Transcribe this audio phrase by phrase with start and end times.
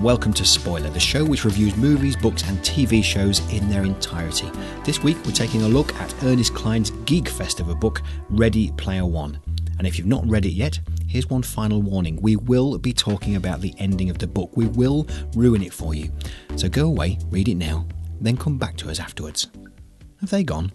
[0.00, 3.84] and welcome to Spoiler, the show which reviews movies, books, and TV shows in their
[3.84, 4.50] entirety.
[4.82, 8.70] This week, we're taking a look at Ernest Cline's geek fest of a book, Ready
[8.78, 9.38] Player One.
[9.76, 12.18] And if you've not read it yet, here's one final warning.
[12.22, 14.56] We will be talking about the ending of the book.
[14.56, 16.10] We will ruin it for you.
[16.56, 17.86] So go away, read it now,
[18.22, 19.48] then come back to us afterwards.
[20.20, 20.72] Have they gone?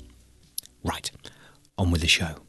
[0.83, 1.09] Right,
[1.79, 2.44] on with the show.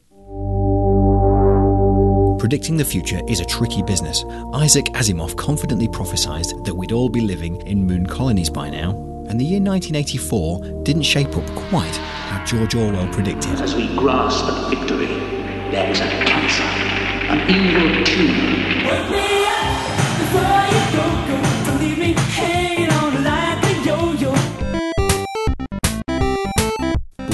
[2.47, 4.23] Predicting the future is a tricky business.
[4.53, 8.91] Isaac Asimov confidently prophesied that we'd all be living in moon colonies by now,
[9.27, 13.51] and the year 1984 didn't shape up quite how George Orwell predicted.
[13.59, 15.07] As we grasp at victory,
[15.71, 19.26] there is a cancer, an evil tumor.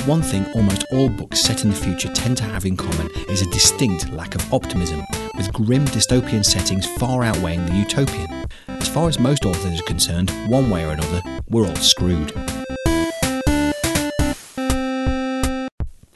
[0.05, 3.41] One thing almost all books set in the future tend to have in common is
[3.41, 5.01] a distinct lack of optimism,
[5.37, 8.45] with grim dystopian settings far outweighing the utopian.
[8.67, 12.33] As far as most authors are concerned, one way or another, we're all screwed.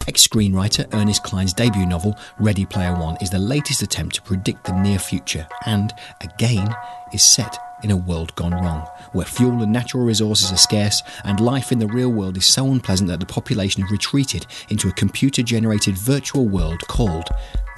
[0.05, 4.65] Ex screenwriter Ernest Cline's debut novel, Ready Player One, is the latest attempt to predict
[4.65, 6.75] the near future and, again,
[7.13, 11.39] is set in a world gone wrong, where fuel and natural resources are scarce and
[11.39, 14.93] life in the real world is so unpleasant that the population have retreated into a
[14.93, 17.29] computer generated virtual world called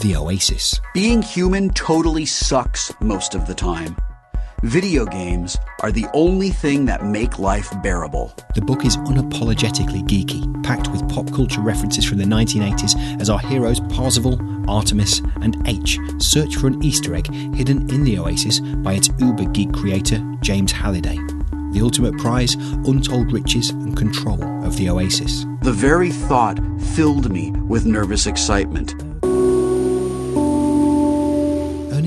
[0.02, 0.80] the Oasis.
[0.94, 3.96] Being human totally sucks most of the time.
[4.64, 8.34] Video games are the only thing that make life bearable.
[8.56, 13.40] The book is unapologetically geeky, packed with pop culture references from the 1980s as our
[13.40, 14.38] heroes Parzival,
[14.70, 19.46] Artemis, and H search for an Easter egg hidden in the Oasis by its uber
[19.46, 21.18] geek creator, James Halliday.
[21.72, 25.46] The ultimate prize untold riches and control of the Oasis.
[25.62, 26.60] The very thought
[26.96, 28.94] filled me with nervous excitement.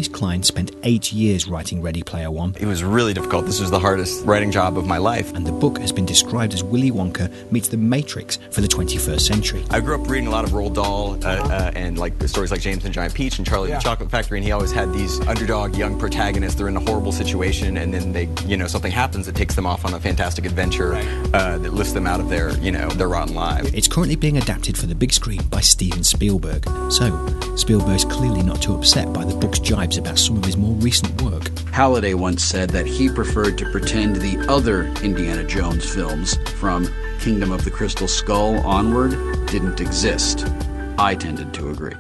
[0.03, 3.47] Ernest Cline spent eight years writing Ready Player One, It was really difficult.
[3.47, 5.33] This was the hardest writing job of my life.
[5.33, 9.21] and the book has been described as Willy Wonka meets the Matrix for the 21st
[9.21, 9.65] century.
[9.71, 12.51] I grew up reading a lot of Roald Dahl uh, uh, and like the stories
[12.51, 14.73] like James and the Giant Peach and Charlie and the Chocolate Factory, and he always
[14.73, 16.59] had these underdog young protagonists.
[16.59, 19.67] They're in a horrible situation, and then they, you know, something happens that takes them
[19.67, 20.95] off on a fantastic adventure
[21.33, 23.73] uh, that lifts them out of their, you know, their rotten lives.
[23.73, 26.65] It's currently being adapted for the big screen by Steven Spielberg.
[26.91, 29.61] So, Spielberg's clearly not too upset by the book's
[29.97, 31.49] about some of his more recent work.
[31.69, 36.89] Halliday once said that he preferred to pretend the other Indiana Jones films, from
[37.21, 39.11] Kingdom of the Crystal Skull onward,
[39.47, 40.47] didn't exist.
[40.99, 41.95] I tended to agree.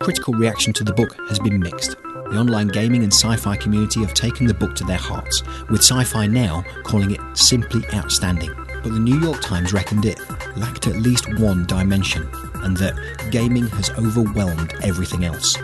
[0.00, 1.96] Critical reaction to the book has been mixed.
[2.30, 5.80] The online gaming and sci fi community have taken the book to their hearts, with
[5.80, 8.52] Sci Fi Now calling it simply outstanding.
[8.82, 10.18] But the New York Times reckoned it
[10.56, 12.28] lacked at least one dimension,
[12.64, 12.94] and that
[13.30, 15.56] gaming has overwhelmed everything else.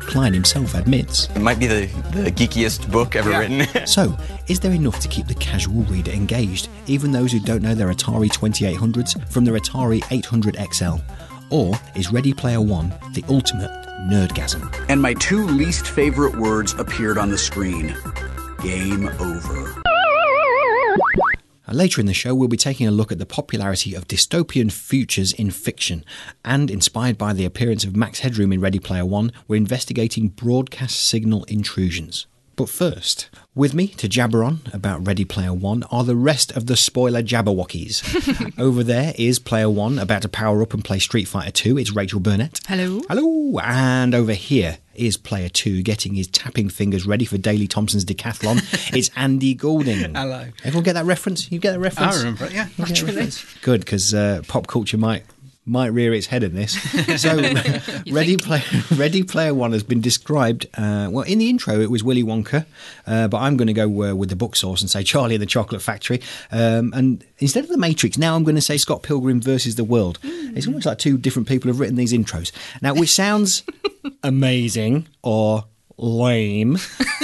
[0.00, 1.28] Cline himself admits.
[1.36, 3.66] It might be the, the geekiest book ever written.
[3.86, 4.16] So,
[4.46, 7.88] is there enough to keep the casual reader engaged, even those who don't know their
[7.88, 10.96] Atari 2800s from their Atari 800 XL?
[11.50, 13.70] Or is Ready Player One the ultimate
[14.10, 14.86] nerdgasm?
[14.88, 17.94] And my two least favorite words appeared on the screen
[18.62, 19.82] Game over.
[21.70, 25.32] Later in the show, we'll be taking a look at the popularity of dystopian futures
[25.32, 26.04] in fiction.
[26.44, 30.98] And inspired by the appearance of Max Headroom in Ready Player One, we're investigating broadcast
[30.98, 32.26] signal intrusions.
[32.56, 36.66] But first, with me to jabber on about Ready Player One are the rest of
[36.66, 38.58] the spoiler jabberwockies.
[38.58, 41.78] Over there is Player One about to power up and play Street Fighter Two.
[41.78, 42.60] It's Rachael Burnett.
[42.66, 43.00] Hello.
[43.08, 43.60] Hello.
[43.60, 48.58] And over here is Player Two getting his tapping fingers ready for Daley Thompson's decathlon.
[48.96, 50.14] it's Andy Goulding.
[50.14, 50.48] Hello.
[50.64, 51.50] Everyone get that reference?
[51.50, 52.16] You get that reference?
[52.16, 53.30] I remember it, yeah, You get that naturally.
[53.62, 55.24] Good, because uh, pop culture might
[55.68, 56.76] might rear its head in this.
[57.18, 57.36] So,
[58.10, 58.62] Ready Player
[58.94, 60.66] Ready Player One has been described.
[60.74, 62.64] Uh, well, in the intro, it was Willy Wonka,
[63.06, 65.42] uh, but I'm going to go uh, with the book source and say Charlie and
[65.42, 66.20] the Chocolate Factory.
[66.52, 69.84] Um, and instead of the Matrix, now I'm going to say Scott Pilgrim versus the
[69.84, 70.18] World.
[70.22, 72.52] It's almost like two different people have written these intros.
[72.82, 73.64] Now, which sounds
[74.22, 75.64] amazing or
[75.98, 76.78] lame,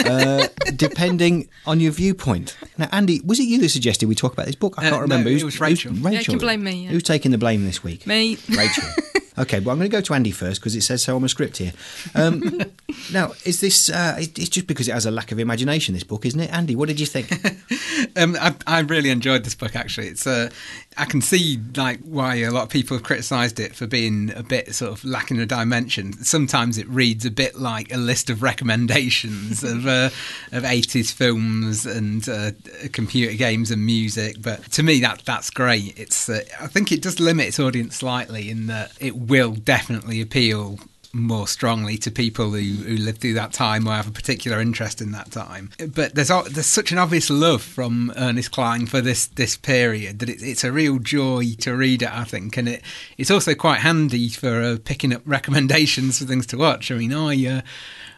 [0.04, 2.56] uh, depending on your viewpoint.
[2.76, 4.74] Now, Andy, was it you that suggested we talk about this book?
[4.76, 5.30] I Uh, can't remember.
[5.30, 6.12] no, Who's- it was who's- Rachael.
[6.12, 6.90] Yeah, you can blame me, yeah.
[6.90, 8.06] Who's taking the blame this week?
[8.06, 8.36] Me.
[8.50, 8.84] Rachael.
[9.36, 11.26] Okay, well, I'm going to go to Andy first because it says so on my
[11.26, 11.72] script here.
[12.14, 12.60] Um,
[13.12, 13.90] now, is this?
[13.90, 15.94] Uh, it- it's just because it has a lack of imagination.
[15.94, 16.76] This book, isn't it, Andy?
[16.76, 17.30] What did you think?
[18.16, 19.74] Um, I, I really enjoyed this book.
[19.74, 20.50] Actually, it's uh,
[20.96, 24.42] I can see like why a lot of people have criticised it for being a
[24.44, 26.12] bit sort of lacking a dimension.
[26.24, 30.10] Sometimes it reads a bit like a list of recommendations of uh,
[30.52, 32.52] of eighties films and uh,
[32.92, 34.36] computer games and music.
[34.40, 35.98] But to me, that that's great.
[35.98, 40.20] It's uh, I think it does limit its audience slightly in that it will definitely
[40.20, 40.78] appeal
[41.14, 45.00] more strongly to people who, who lived through that time or have a particular interest
[45.00, 45.70] in that time.
[45.78, 50.28] But there's there's such an obvious love from Ernest Cline for this this period that
[50.28, 52.12] it, it's a real joy to read it.
[52.12, 52.82] I think, and it
[53.16, 56.90] it's also quite handy for uh, picking up recommendations for things to watch.
[56.90, 57.46] I mean, I.
[57.46, 57.62] Uh,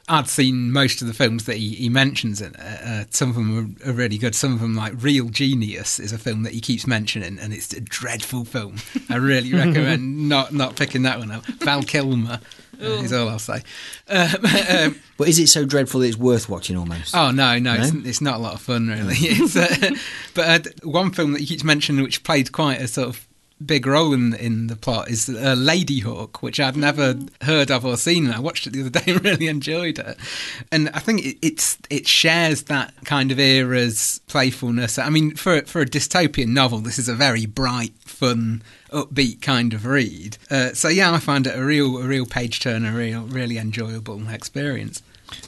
[0.09, 2.61] I'd seen most of the films that he, he mentions in it.
[2.61, 4.35] Uh, some of them are, are really good.
[4.37, 7.73] Some of them, like Real Genius, is a film that he keeps mentioning, and it's
[7.73, 8.77] a dreadful film.
[9.11, 11.45] I really recommend not not picking that one up.
[11.47, 12.41] Val Kilmer
[12.81, 13.63] uh, is all I'll say.
[14.09, 14.29] Um,
[14.71, 17.13] um, But is it so dreadful that it's worth watching almost?
[17.17, 18.03] Oh no, no, It's, No?
[18.09, 19.15] it's not a lot of fun really.
[19.19, 19.91] It's, uh,
[20.35, 23.26] but uh, one film that he keeps mentioning, which played quite a sort of
[23.65, 27.97] big role in in the plot, is uh, Ladyhawke, which I'd never heard of or
[27.97, 28.27] seen.
[28.27, 30.17] And I watched it the other day and really enjoyed it.
[30.71, 34.99] And I think it, it's it shares that kind of era's playfulness.
[34.99, 38.63] I mean, for for a dystopian novel, this is a very bright, fun.
[38.93, 42.61] Upbeat kind of read, uh, so yeah, I find it a real, a real page
[42.61, 45.03] turner, a real, really enjoyable experience.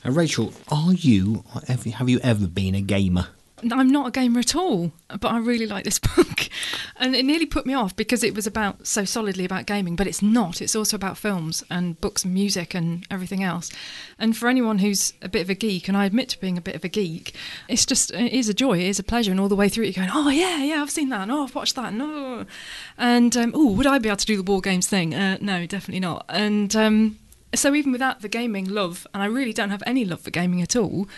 [0.04, 1.44] Uh, Rachael, are you?
[1.68, 3.28] Have you, have you ever been a gamer?
[3.62, 6.48] I'm not a gamer at all, but I really like this book.
[6.96, 10.06] And it nearly put me off because it was about so solidly about gaming, but
[10.06, 10.60] it's not.
[10.60, 13.70] It's also about films and books and music and everything else.
[14.18, 16.62] And for anyone who's a bit of a geek, and I admit to being a
[16.62, 17.34] bit of a geek,
[17.68, 19.84] it's just it is a joy, it is a pleasure, and all the way through
[19.84, 22.44] you're going, oh yeah, yeah, I've seen that, and oh, I've watched that, and oh,
[22.96, 25.14] and um, oh, would I be able to do the board games thing?
[25.14, 26.24] Uh, no, definitely not.
[26.28, 27.18] And um,
[27.54, 30.60] so even without the gaming love, and I really don't have any love for gaming
[30.62, 31.08] at all,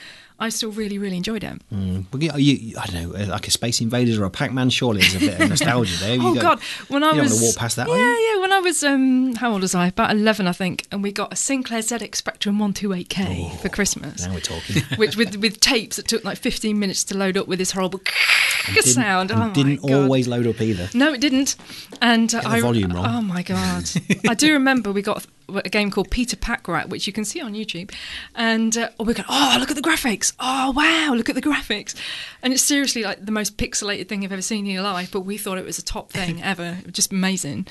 [0.40, 1.60] I still really, really enjoyed it.
[1.70, 2.06] Mm.
[2.10, 4.70] Well, you, you, I don't know, uh, like a Space Invaders or a Pac-Man.
[4.70, 6.14] Surely there's a bit of nostalgia there.
[6.16, 6.60] You oh go- God!
[6.88, 8.40] When I was walk past that, yeah, yeah.
[8.40, 9.88] When I was um, how old was I?
[9.88, 13.52] About eleven, I think, and we got a Sinclair ZX Spectrum one two eight K
[13.60, 14.26] for Christmas.
[14.26, 14.82] Now we're talking.
[14.96, 18.00] Which with with tapes that took like fifteen minutes to load up with this horrible
[18.80, 19.32] sound.
[19.32, 20.88] oh didn't always load up either.
[20.94, 21.56] No, it didn't.
[22.00, 23.04] And uh, I volume wrong.
[23.06, 23.90] Oh my god!
[24.26, 25.26] I do remember we got
[25.56, 27.92] a game called Peter Pack Rat, which you can see on YouTube,
[28.34, 30.32] and uh, we go, oh look at the graphics!
[30.38, 31.94] Oh wow, look at the graphics!
[32.42, 35.10] And it's seriously like the most pixelated thing you've ever seen in your life.
[35.10, 37.66] But we thought it was a top thing ever, It was just amazing.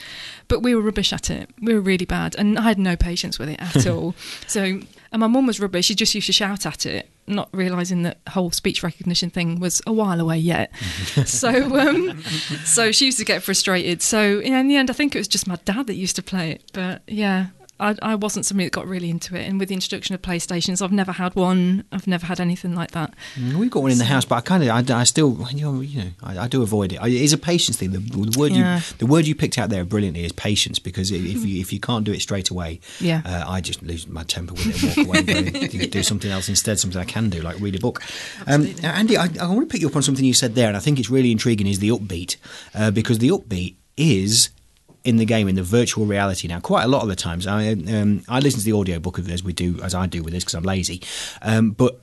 [0.48, 1.50] But we were rubbish at it.
[1.62, 4.16] We were really bad, and I had no patience with it at all.
[4.48, 4.62] So,
[5.12, 5.86] and my mum was rubbish.
[5.86, 7.10] She just used to shout at it.
[7.28, 10.76] Not realizing that whole speech recognition thing was a while away yet,
[11.26, 11.50] so
[11.80, 12.20] um,
[12.66, 14.02] so she used to get frustrated.
[14.02, 16.52] So in the end, I think it was just my dad that used to play
[16.52, 16.64] it.
[16.74, 17.48] But yeah,
[17.80, 19.48] I, I wasn't somebody that got really into it.
[19.48, 21.86] And with the introduction of PlayStations, I've never had one.
[21.92, 23.14] I've never had anything like that.
[23.36, 25.62] Mm, We've got one in the house, but I kind of, I, I still, you
[25.62, 26.98] know, you know I, I do avoid it.
[26.98, 27.92] I, it is a patience thing.
[27.92, 28.78] The, the word Yeah.
[28.78, 31.80] you, the word you picked out there brilliantly is patience, because if you if you
[31.80, 33.22] can't do it straight away, Yeah.
[33.26, 36.04] uh, I just lose my temper with it and walk away and go, do, do
[36.04, 38.02] something else instead, something I can do, like read a book.
[38.48, 40.76] Um, Andy, I, I want to pick you up on something you said there, and
[40.78, 41.68] I think it's really intriguing.
[41.68, 42.36] Is the upbeat
[42.76, 44.50] uh, because the upbeat is
[45.04, 47.72] in the game in the virtual reality now quite a lot of the times i
[47.72, 50.24] um, i listen to the audio book of it as we do as i do
[50.24, 51.01] with this because i'm lazy
[51.42, 52.01] um, but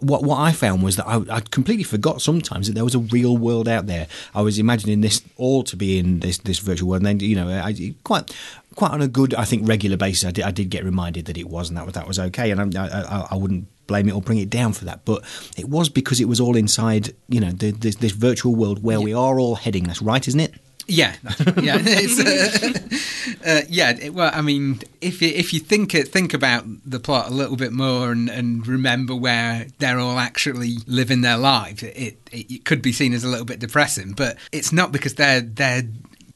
[0.00, 3.00] what what I found was that I, I completely forgot sometimes that there was a
[3.00, 4.06] real world out there.
[4.34, 7.34] I was imagining this all to be in this this virtual world, and then you
[7.34, 8.32] know, I, quite
[8.76, 11.36] quite on a good, I think, regular basis, I did, I did get reminded that
[11.36, 14.12] it was, and that was that was okay, and I, I, I wouldn't blame it
[14.12, 15.04] or bring it down for that.
[15.04, 15.24] But
[15.56, 19.00] it was because it was all inside, you know, the, this, this virtual world where
[19.00, 19.84] we are all heading.
[19.84, 20.54] That's right, isn't it?
[20.90, 21.16] Yeah,
[21.60, 22.68] yeah, uh,
[23.46, 24.08] uh, yeah.
[24.08, 27.56] Well, I mean, if you, if you think it, think about the plot a little
[27.56, 32.64] bit more and, and remember where they're all actually living their lives, it, it it
[32.64, 34.12] could be seen as a little bit depressing.
[34.12, 35.82] But it's not because they're they're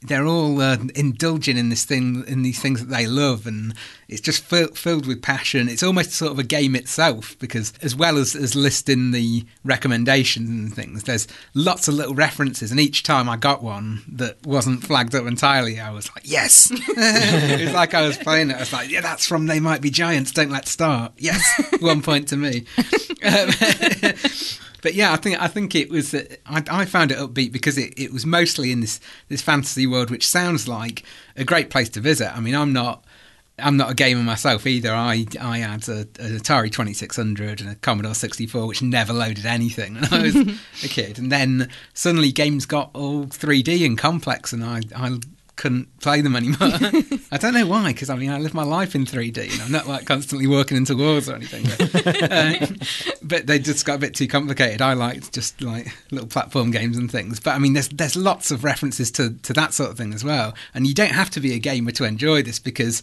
[0.05, 3.75] they're all uh, indulging in this thing in these things that they love and
[4.09, 5.69] it's just fill, filled with passion.
[5.69, 10.49] It's almost sort of a game itself because as well as, as listing the recommendations
[10.49, 14.83] and things there's lots of little references and each time i got one that wasn't
[14.83, 16.71] flagged up entirely i was like yes!
[16.95, 19.91] It's like i was playing it i was like yeah that's from they might be
[19.91, 21.13] giants don't let's start.
[21.17, 21.43] Yes
[21.81, 22.65] one point to me.
[23.25, 23.51] Um,
[24.83, 26.13] but yeah, I think I think it was.
[26.13, 29.87] uh, I, I found it upbeat because it, it was mostly in this this fantasy
[29.87, 31.05] world, which sounds like
[31.37, 32.37] a great place to visit.
[32.37, 33.05] I mean, I'm not.
[33.59, 34.93] I'm not a gamer myself either.
[34.93, 39.95] I I had a, an Atari 2600 and a Commodore 64, which never loaded anything
[39.95, 40.35] when I was
[40.85, 41.19] a kid.
[41.19, 45.19] And then suddenly games got all 3D and complex, and I I
[45.57, 46.57] couldn't play them anymore.
[47.31, 49.73] I don't know why, because I mean, I live my life in 3D, and I'm
[49.73, 51.65] not like constantly working into walls or anything.
[51.65, 52.67] But, uh,
[53.23, 54.81] but they just got a bit too complicated.
[54.81, 57.39] I liked just like little platform games and things.
[57.39, 60.25] But I mean, there's there's lots of references to to that sort of thing as
[60.25, 63.03] well, and you don't have to be a gamer to enjoy this because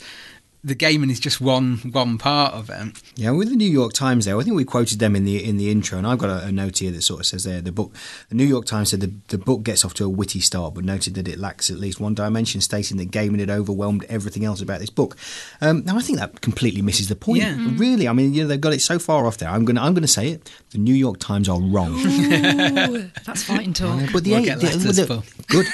[0.63, 3.01] the gaming is just one one part of it.
[3.15, 5.55] Yeah, with the New York Times there, I think we quoted them in the in
[5.57, 7.71] the intro, and I've got a, a note here that sort of says there the
[7.71, 7.93] book.
[8.29, 10.83] The New York Times said the, the book gets off to a witty start, but
[10.83, 14.61] noted that it lacks at least one dimension, stating that gaming had overwhelmed everything else
[14.61, 15.15] about this book.
[15.61, 17.41] Um, now, I think that completely misses the point.
[17.41, 17.53] Yeah.
[17.55, 17.79] Mm.
[17.79, 19.49] Really, I mean, you know, they've got it so far off there.
[19.49, 20.51] I'm gonna I'm gonna say it.
[20.71, 21.93] The New York Times are wrong.
[21.99, 24.01] Ooh, that's fighting talk.
[24.11, 25.23] But the, We'll the- get letters, the- Paul.
[25.47, 25.65] good.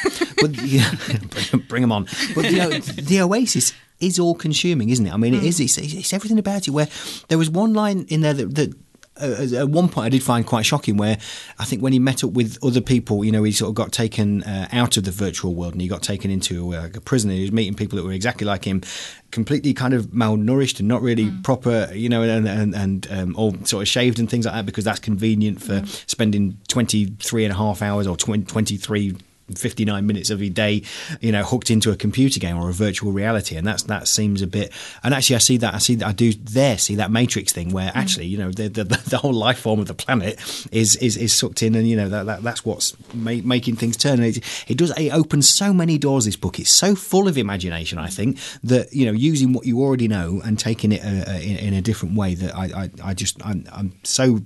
[0.41, 2.03] But the, bring, bring them on.
[2.35, 5.13] But the, the Oasis is all consuming, isn't it?
[5.13, 5.59] I mean, it is.
[5.59, 6.71] It's, it's everything about it.
[6.71, 6.87] Where
[7.29, 8.55] there was one line in there that.
[8.55, 8.73] that
[9.17, 10.97] uh, at one point, I did find quite shocking.
[10.97, 11.17] Where
[11.57, 13.93] I think when he met up with other people, you know, he sort of got
[13.93, 17.29] taken uh, out of the virtual world and he got taken into uh, a prison.
[17.29, 18.81] He was meeting people that were exactly like him,
[19.31, 23.55] completely kind of malnourished and not really proper, you know, and and, and um, all
[23.63, 27.55] sort of shaved and things like that because that's convenient for spending 23 and a
[27.55, 29.15] half hours or 20, 23
[29.53, 30.81] 59 minutes of your day,
[31.21, 34.41] you know, hooked into a computer game or a virtual reality, and that's that seems
[34.41, 34.71] a bit.
[35.03, 37.71] And actually, I see that I see that I do there see that Matrix thing
[37.71, 40.39] where actually, you know, the the, the whole life form of the planet
[40.71, 43.97] is is, is sucked in, and you know that, that that's what's ma- making things
[43.97, 44.19] turn.
[44.19, 46.25] And it, it does it opens so many doors.
[46.25, 47.99] This book it's so full of imagination.
[47.99, 51.37] I think that you know using what you already know and taking it uh, uh,
[51.37, 54.41] in, in a different way that I I, I just I'm, I'm so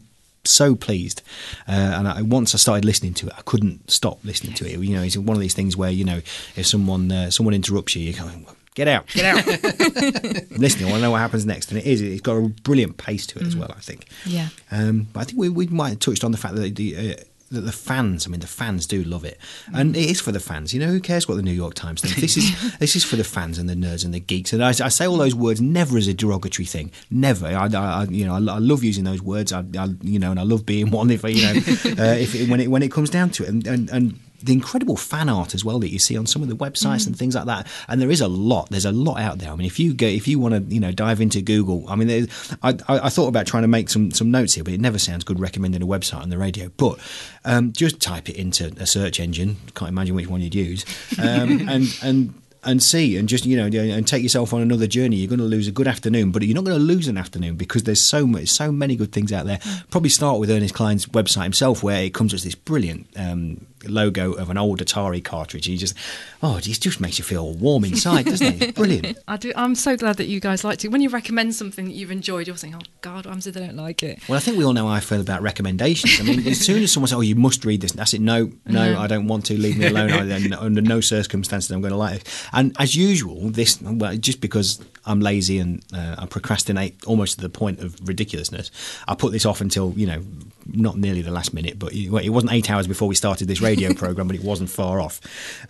[0.52, 1.22] so pleased.
[1.68, 4.80] Uh, and I, once I started listening to it, I couldn't stop listening to it.
[4.80, 6.22] You know, it's one of these things where you know,
[6.56, 8.46] if someone uh, someone interrupts you, you're going.
[8.76, 9.08] Get out!
[9.08, 9.46] Get out!
[10.52, 10.88] Listening.
[10.88, 12.02] I want to know what happens next, and it is.
[12.02, 13.74] It's got a brilliant pace to it as well.
[13.76, 14.06] I think.
[14.26, 14.50] Yeah.
[14.72, 17.24] Um, but I think we, we might have touched on the fact that the uh,
[17.52, 19.38] that the fans, I mean, the fans do love it,
[19.74, 20.74] and it is for the fans.
[20.74, 22.20] You know, who cares what the New York Times thinks?
[22.20, 24.54] This is this is for the fans and the nerds and the geeks.
[24.54, 26.92] And I, I say all those words never as a derogatory thing.
[27.10, 27.48] Never.
[27.48, 29.52] I, I you know, I, I love using those words.
[29.52, 31.10] I, I, you know, and I love being one.
[31.10, 31.52] If you know,
[32.04, 33.90] uh, if it, when it when it comes down to it, and and.
[33.90, 37.06] and the incredible fan art as well that you see on some of the websites
[37.08, 38.70] and things like that, and there is a lot.
[38.70, 39.52] There's a lot out there.
[39.52, 41.96] I mean, if you go, if you want to, you know, dive into Google, I
[41.96, 44.80] mean, there's- I, I, thought about trying to make some some notes here, but it
[44.80, 46.70] never sounds good recommending a website on the radio.
[46.78, 47.00] But
[47.46, 49.58] um, just type it into a search engine.
[49.76, 50.86] Can't imagine which one you'd use,
[51.18, 55.16] um, and and and see and just you know and take yourself on another journey
[55.16, 57.56] you're going to lose a good afternoon but you're not going to lose an afternoon
[57.56, 59.60] because there's so much so many good things out there
[59.92, 64.34] probably start with Ernest Cline's website himself where it comes with this brilliant um, logo
[64.34, 65.96] of an old Atari cartridge and you just
[66.44, 69.52] oh it just makes you feel warm inside doesn't it it's brilliant I do.
[69.56, 70.90] I'm so glad that you guys liked it.
[70.90, 73.76] When you recommend something that you've enjoyed, you're saying, "Oh God, I'm so they don't
[73.76, 76.20] like it." Well, I think we all know how I feel about recommendations.
[76.20, 78.22] I mean, as soon as someone says, "Oh, you must read this," that's it.
[78.22, 79.60] No, no, I don't want to.
[79.60, 80.12] Leave me alone.
[80.12, 82.48] I, then under no circumstances I'm going to like it.
[82.54, 87.42] And as usual, this well, just because I'm lazy and uh, I procrastinate almost to
[87.42, 88.72] the point of ridiculousness,
[89.08, 90.24] I put this off until you know,
[90.74, 93.48] not nearly the last minute, but it well, it wasn't eight hours before we started
[93.48, 95.20] this radio program, but it wasn't far off.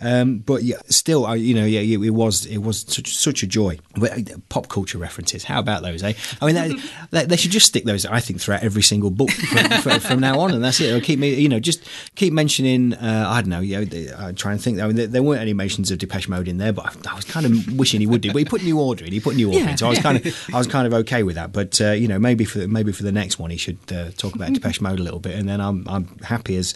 [0.00, 3.42] Um, but yeah, still, I, you know, yeah, it, it was it was such, such
[3.42, 3.78] a joy.
[3.96, 6.02] But, uh, Pop culture references, how about those?
[6.02, 6.12] Eh?
[6.40, 6.80] I mean,
[7.10, 8.04] they, should just stick those.
[8.06, 10.88] I think throughout every single book from, from, now on, and that's it.
[10.88, 11.82] It'll keep me, you know, just
[12.14, 12.94] keep mentioning.
[12.94, 13.60] Uh, I don't know.
[13.60, 14.80] You know, I try and think.
[14.80, 17.14] I mean, there, there weren't any mentions of Depeche Mode in there, but I, I
[17.14, 18.32] was kind of wishing he would do.
[18.32, 19.12] But he put New Order in.
[19.12, 19.70] He put New Order Yeah.
[19.70, 21.52] in, so I was kind of, I was kind of okay with that.
[21.52, 24.34] But uh, you know, maybe for maybe for the next one, he should uh, talk
[24.34, 26.74] about Depeche Mode a little bit, and then I'm I'm happy as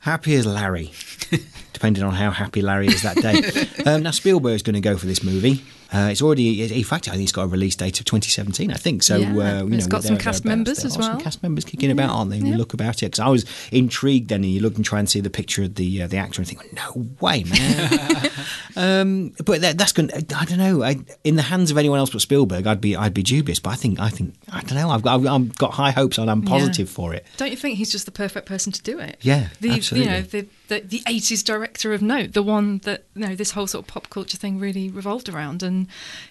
[0.00, 0.92] happy as Larry,
[1.72, 3.42] depending on how happy Larry is that day.
[3.90, 5.62] um, now Spielberg's going to go for this movie.
[5.92, 8.70] Uh, it's already, in fact, I think it's got a release date of 2017.
[8.70, 9.16] I think so.
[9.16, 11.20] Yeah, uh, you it's know, got some cast members as are some well.
[11.20, 12.38] cast members kicking about, aren't they?
[12.38, 14.28] When you look about it, because I was intrigued.
[14.28, 16.40] Then and you look and try and see the picture of the uh, the actor
[16.40, 18.30] and think, no way, man.
[18.76, 20.08] um, but that, that's going.
[20.08, 20.82] to, I don't know.
[20.82, 23.58] I, in the hands of anyone else but Spielberg, I'd be I'd be dubious.
[23.60, 24.90] But I think I think I don't know.
[24.90, 26.48] I've got I've, I've got high hopes and I'm Yeah.
[26.50, 27.26] positive for it.
[27.36, 29.18] Don't you think he's just the perfect person to do it?
[29.20, 30.08] Yeah, the absolutely.
[30.08, 33.52] you know the, the the 80s director of note, the one that you know this
[33.52, 35.79] whole sort of pop culture thing really revolved around, and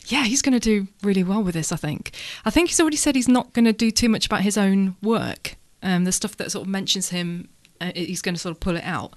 [0.08, 1.72] yeah, he's going to do really well with this.
[1.72, 2.16] I think.
[2.46, 4.96] I think he's already said he's not going to do too much about his own
[5.02, 5.56] work.
[5.82, 8.76] Um, the stuff that sort of mentions him, uh, he's going to sort of pull
[8.76, 9.14] it out.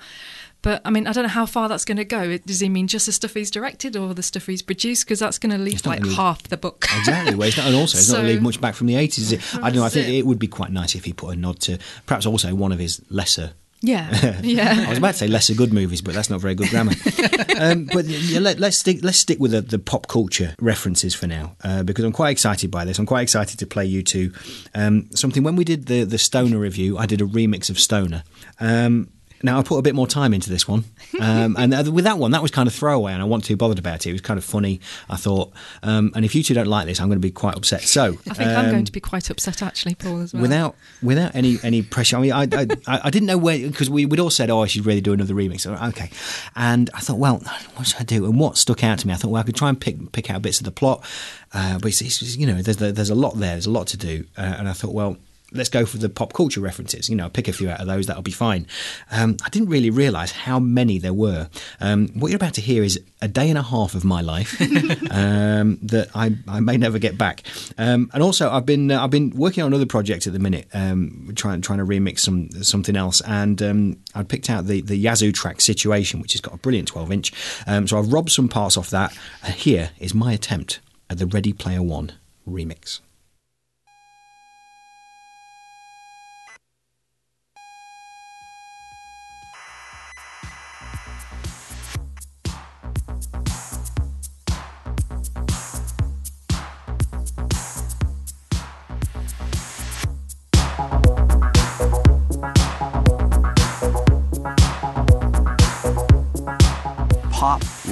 [0.62, 2.38] But I mean, I don't know how far that's going to go.
[2.38, 5.04] Does he mean just the stuff he's directed or the stuff he's produced?
[5.04, 6.86] Because that's going to leave like half the book.
[7.02, 7.34] Exactly.
[7.34, 9.18] Well, it's not, and also, it's not going to leave much back from the 80s.
[9.18, 9.54] Is it?
[9.56, 9.84] I don't know.
[9.84, 10.18] I think it.
[10.18, 12.78] it would be quite nice if he put a nod to perhaps also one of
[12.78, 13.54] his lesser.
[13.82, 14.84] Yeah, yeah.
[14.86, 16.92] I was about to say lesser good movies, but that's not very good grammar.
[17.58, 19.00] um, but yeah, let, us stick.
[19.02, 22.70] Let's stick with the, the pop culture references for now, uh, because I'm quite excited
[22.70, 22.98] by this.
[22.98, 24.32] I'm quite excited to play you two
[24.74, 25.42] um, something.
[25.42, 28.22] When we did the the Stoner review, I did a remix of Stoner.
[28.60, 29.10] Um,
[29.42, 30.84] Now I put a bit more time into this one,
[31.20, 33.56] um, and uh, with that one, that was kind of throwaway, and I wasn't too
[33.56, 34.10] bothered about it.
[34.10, 35.52] It was kind of funny, I thought.
[35.82, 37.82] Um, and if you two don't like this, I'm going to be quite upset.
[37.82, 40.42] So I think I'm um, going to be quite upset actually, Paul, as well.
[40.42, 42.16] without without any any pressure.
[42.16, 42.66] I mean, I I,
[43.04, 45.34] I didn't know where because we we'd all said, oh, I should really do another
[45.34, 45.62] remix.
[45.62, 46.10] So, okay,
[46.54, 47.38] and I thought, well,
[47.76, 48.24] what should I do?
[48.26, 50.30] And what stuck out to me, I thought, well, I could try and pick pick
[50.30, 51.04] out bits of the plot,
[51.52, 53.52] uh, but it's, it's, you know, there's there's a lot there.
[53.52, 55.16] There's a lot to do, uh, and I thought, well.
[55.52, 57.08] Let's go for the pop culture references.
[57.08, 58.06] You know, pick a few out of those.
[58.06, 58.66] That'll be fine.
[59.10, 61.48] Um, I didn't really realise how many there were.
[61.80, 64.60] Um, what you're about to hear is a day and a half of my life
[65.10, 67.42] um, that I, I may never get back.
[67.78, 70.68] Um, and also, I've been uh, I've been working on another project at the minute,
[70.74, 73.20] um, trying trying to remix some something else.
[73.22, 76.88] And um, I picked out the the Yazoo track "Situation," which has got a brilliant
[76.88, 77.32] 12 inch.
[77.86, 79.16] So I've robbed some parts off that.
[79.42, 80.80] And here is my attempt
[81.10, 82.12] at the Ready Player One
[82.48, 83.00] remix.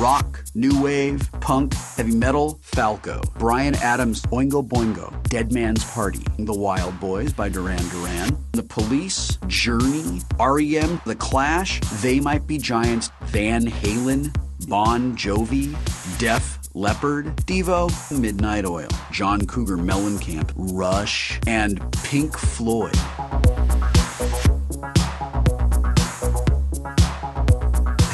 [0.00, 6.54] Rock, new wave, punk, heavy metal, Falco, Bryan Adams' Oingo Boingo, Dead Man's Party, The
[6.54, 13.11] Wild Boys by Duran Duran, The Police, Journey, REM, The Clash, They Might Be Giants,
[13.25, 14.35] Van Halen,
[14.69, 15.76] Bon Jovi,
[16.19, 22.97] Def Leppard, Devo, Midnight Oil, John Cougar Mellencamp, Rush, and Pink Floyd.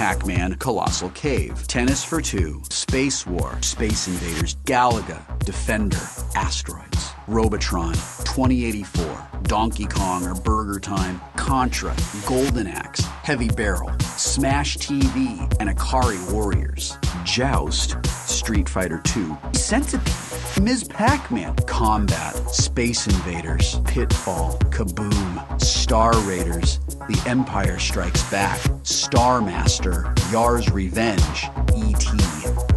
[0.06, 5.98] Pac Man, Colossal Cave, Tennis for Two, Space War, Space Invaders, Galaga, Defender,
[6.36, 11.92] Asteroids, Robotron, 2084, Donkey Kong or Burger Time, Contra,
[12.24, 20.84] Golden Axe, Heavy Barrel, Smash TV, and Ikari Warriors, Joust, Street Fighter 2, Centipede, Ms.
[20.84, 30.12] Pac Man, Combat, Space Invaders, Pitfall, Kaboom, Star Raiders, The Empire Strikes Back, Star Master,
[30.32, 32.18] Yar's Revenge, E.T.,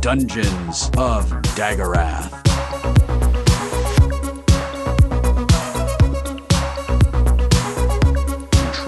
[0.01, 2.35] Dungeons of Daggorath.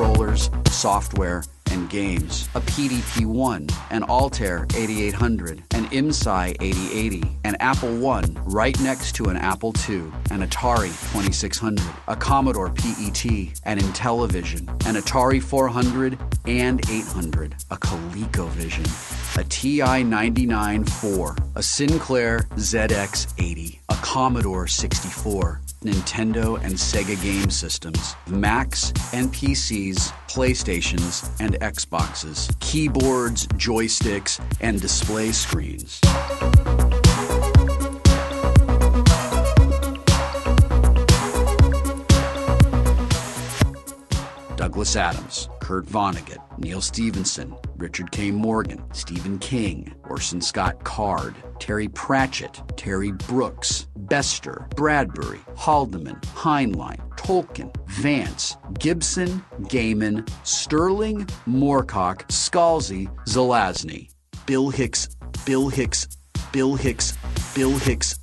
[0.01, 1.43] controllers, software,
[1.91, 2.49] games.
[2.55, 9.35] A PDP-1, an Altair 8800, an IMSAI 8080, an Apple I right next to an
[9.37, 9.97] Apple II,
[10.31, 13.25] an Atari 2600, a Commodore PET,
[13.65, 23.95] an Intellivision, an Atari 400 and 800, a ColecoVision, a TI-99-4, a Sinclair ZX80, a
[23.95, 34.39] Commodore 64, Nintendo and Sega game systems, Macs and PCs, PlayStations and Xboxes, keyboards, joysticks,
[34.61, 35.99] and display screens.
[44.55, 48.29] Douglas Adams, Kurt Vonnegut, Neal Stephenson, Richard K.
[48.29, 57.75] Morgan, Stephen King, Orson Scott Card, Terry Pratchett, Terry Brooks, Bester, Bradbury, Haldeman, Heinlein, Tolkien,
[57.87, 64.09] Vance, Gibson, Gaiman, Sterling, Moorcock, Scalzi, Zelazny,
[64.45, 65.09] Bill Hicks,
[65.45, 66.07] Bill Hicks,
[66.51, 67.17] Bill Hicks,
[67.55, 68.19] Bill Hicks,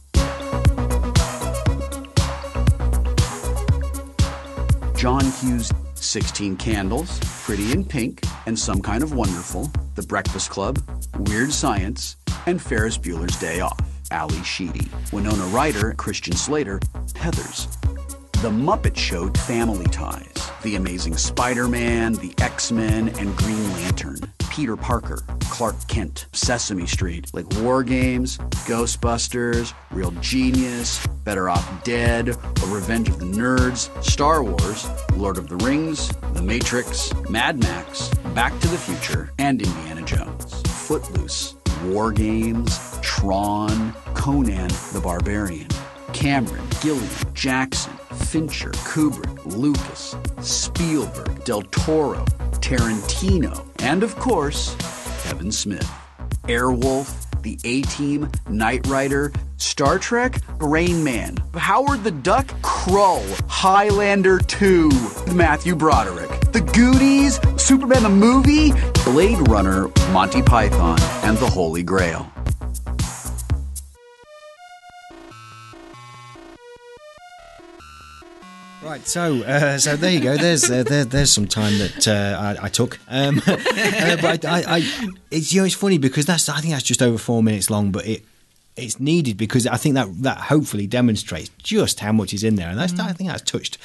[4.97, 5.73] John Hughes,
[6.09, 10.79] 16 Candles, Pretty in Pink, and Some Kind of Wonderful, The Breakfast Club,
[11.19, 12.17] Weird Science,
[12.47, 13.79] and Ferris Bueller's Day Off,
[14.11, 16.81] Ally Sheedy, Winona Ryder, Christian Slater,
[17.13, 17.71] Heathers.
[18.41, 24.21] The Muppet Show Family Ties, The Amazing Spider Man, The X Men, and Green Lantern,
[24.59, 32.31] Peter Parker, Clark Kent, Sesame Street, like War Games, Ghostbusters, Real Genius, Better Off Dead,
[32.31, 38.09] or Revenge of the Nerds, Star Wars, Lord of the Rings, The Matrix, Mad Max,
[38.35, 40.61] Back to the Future, and Indiana Jones.
[40.67, 45.69] Footloose, War Games, Tron, Conan the Barbarian,
[46.13, 47.93] Cameron, Gilliam, Jackson,
[48.27, 54.77] Fincher, Kubrick, Lucas, Spielberg, Del Toro, Tarantino, and of course,
[55.23, 55.89] Kevin Smith.
[56.45, 64.39] Airwolf, The A Team, Knight Rider, Star Trek, Rain Man, Howard the Duck, Krull, Highlander
[64.39, 64.91] 2,
[65.35, 68.73] Matthew Broderick, The Goonies, Superman the Movie,
[69.05, 72.31] Blade Runner, Monty Python, and The Holy Grail.
[78.81, 80.37] Right, so uh, so there you go.
[80.37, 84.61] There's uh, there, there's some time that uh, I, I took, um, uh, but I,
[84.61, 87.43] I, I it's you know it's funny because that's I think that's just over four
[87.43, 88.25] minutes long, but it
[88.77, 92.69] it's needed because I think that that hopefully demonstrates just how much is in there,
[92.71, 93.79] and that's I think that's touched.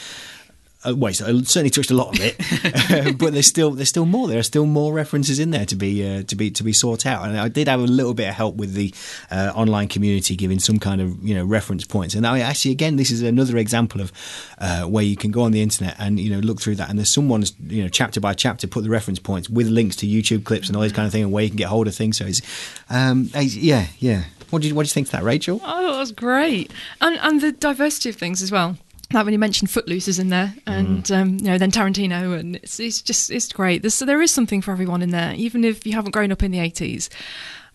[0.86, 4.28] Uh, well, it's certainly touched a lot of it, but there's still there's still more.
[4.28, 7.06] There are still more references in there to be uh, to be to be sought
[7.06, 7.26] out.
[7.28, 8.93] And I did have a little bit of help with the
[9.32, 12.15] uh, online community giving some kind of you know reference points.
[12.15, 14.12] And I actually again this is another example of
[14.60, 16.98] uh, where you can go on the internet and you know look through that, and
[17.00, 20.43] there's someone's you know chapter by chapter put the reference points with links to YouTube
[20.43, 22.17] clips and all this kind of thing, and where you can get hold of things.
[22.17, 22.41] So it's
[22.89, 24.24] um, it's- yeah yeah.
[24.50, 25.60] What do you what do you think of that, Rachael?
[25.63, 28.78] Oh, that was great, and and the diversity of things as well.
[29.12, 32.56] Like when you mentioned Footloose is in there, and um, you know then Tarantino, and
[32.58, 33.84] it's it's just it's great.
[33.84, 36.42] There's, so there is something for everyone in there, even if you haven't grown up
[36.42, 37.10] in the 80s.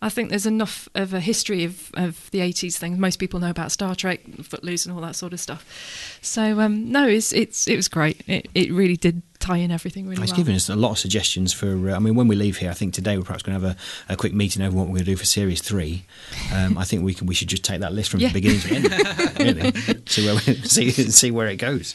[0.01, 2.99] I think there's enough of a history of, of the 80s things.
[2.99, 6.19] Most people know about Star Trek, Footloose, and all that sort of stuff.
[6.23, 8.23] So um, no, it's it's it was great.
[8.27, 10.37] It it really did tie in everything really It's well.
[10.38, 11.90] given us a lot of suggestions for.
[11.90, 13.77] Uh, I mean, when we leave here, I think today we're perhaps going to have
[14.09, 16.05] a, a quick meeting over what we're going to do for series three.
[16.53, 17.27] Um, I think we can.
[17.27, 18.29] We should just take that list from Yeah.
[18.29, 19.38] the beginning to the end.
[19.94, 21.94] really, see where we, see see where it goes.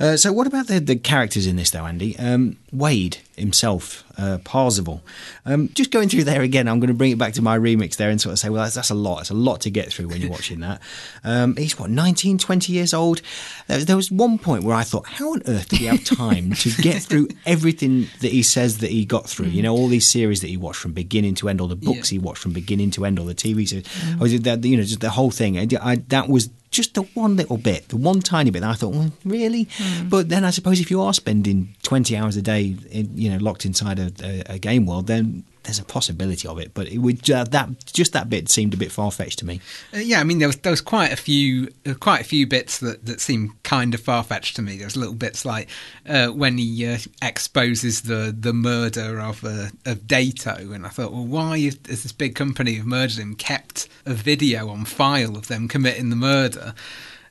[0.00, 2.18] Uh, so, what about the the characters in this, though, Andy?
[2.18, 5.02] Um, Wade himself, uh, Parzival.
[5.44, 7.96] Um, just going through there again, I'm going to bring it back to my remix
[7.96, 9.20] there and sort of say, well, that's, that's a lot.
[9.20, 10.80] It's a lot to get through when you're watching that.
[11.24, 13.20] Um, he's what 19, 20 years old.
[13.66, 16.52] There, there was one point where I thought, how on earth did he have time
[16.52, 19.46] to get through everything that he says that he got through?
[19.46, 22.08] You know, all these series that he watched from beginning to end, all the books
[22.08, 23.86] he watched from beginning to end, all the TV series,
[24.22, 25.58] is it that, you know, just the whole thing.
[25.58, 28.62] I, I, that was just the one little bit, the one tiny bit.
[28.62, 29.68] I thought, well, really?
[29.78, 30.08] Hmm.
[30.08, 33.38] But then I suppose if you are spending 20 hours a day, in, you know,
[33.38, 36.72] locked inside a, a, a game world, then there's a possibility of it.
[36.72, 39.60] But it would uh, that just that bit seemed a bit far fetched to me.
[39.94, 41.68] Uh, yeah, I mean, there was there was quite a few
[42.00, 44.78] quite a few bits that that seemed kind of far fetched to me.
[44.78, 45.68] There was little bits like
[46.08, 51.12] uh, when he uh, exposes the the murder of uh, of Daito, and I thought,
[51.12, 55.48] well, why has this big company who've murdered him kept a video on file of
[55.48, 56.74] them committing the murder?